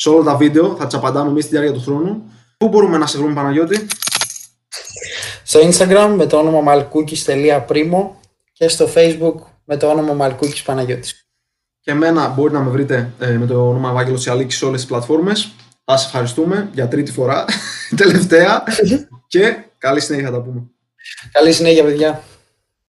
σε 0.00 0.08
όλα 0.08 0.24
τα 0.24 0.36
βίντεο. 0.36 0.76
Θα 0.76 0.86
τις 0.86 0.94
απαντάμε 0.94 1.30
εμείς 1.30 1.44
στη 1.44 1.52
διάρκεια 1.52 1.74
του 1.74 1.82
χρόνου. 1.82 2.22
Πού 2.56 2.68
μπορούμε 2.68 2.98
να 2.98 3.06
σε 3.06 3.18
βρούμε, 3.18 3.34
Παναγιώτη; 3.34 3.86
Στο 5.44 5.60
Instagram 5.60 6.14
με 6.16 6.26
το 6.26 6.38
όνομα 6.38 6.72
malkoukis.primo 6.74 8.08
και 8.52 8.68
στο 8.68 8.88
Facebook 8.94 9.34
με 9.64 9.76
το 9.76 9.88
όνομα 9.88 10.26
Malkoukis 10.26 10.62
Παναγιώτης. 10.64 11.28
Και 11.80 11.90
εμένα 11.90 12.28
μπορείτε 12.28 12.58
να 12.58 12.64
με 12.64 12.70
βρείτε 12.70 13.12
ε, 13.18 13.30
με 13.30 13.46
το 13.46 13.68
όνομα 13.68 13.90
Ευάγγελος 13.90 14.26
Ιαλίκη 14.26 14.54
σε 14.54 14.64
όλες 14.64 14.80
τις 14.80 14.88
πλατφόρμες. 14.88 15.52
Σας 15.84 16.04
ευχαριστούμε 16.04 16.70
για 16.72 16.88
τρίτη 16.88 17.12
φορά, 17.12 17.44
τελευταία 18.02 18.62
και 19.32 19.56
καλή 19.78 20.00
συνέχεια 20.00 20.26
θα 20.26 20.32
τα 20.32 20.42
πούμε. 20.42 20.62
Καλή 21.32 21.52
συνέχεια 21.52 21.84
παιδιά. 21.84 22.22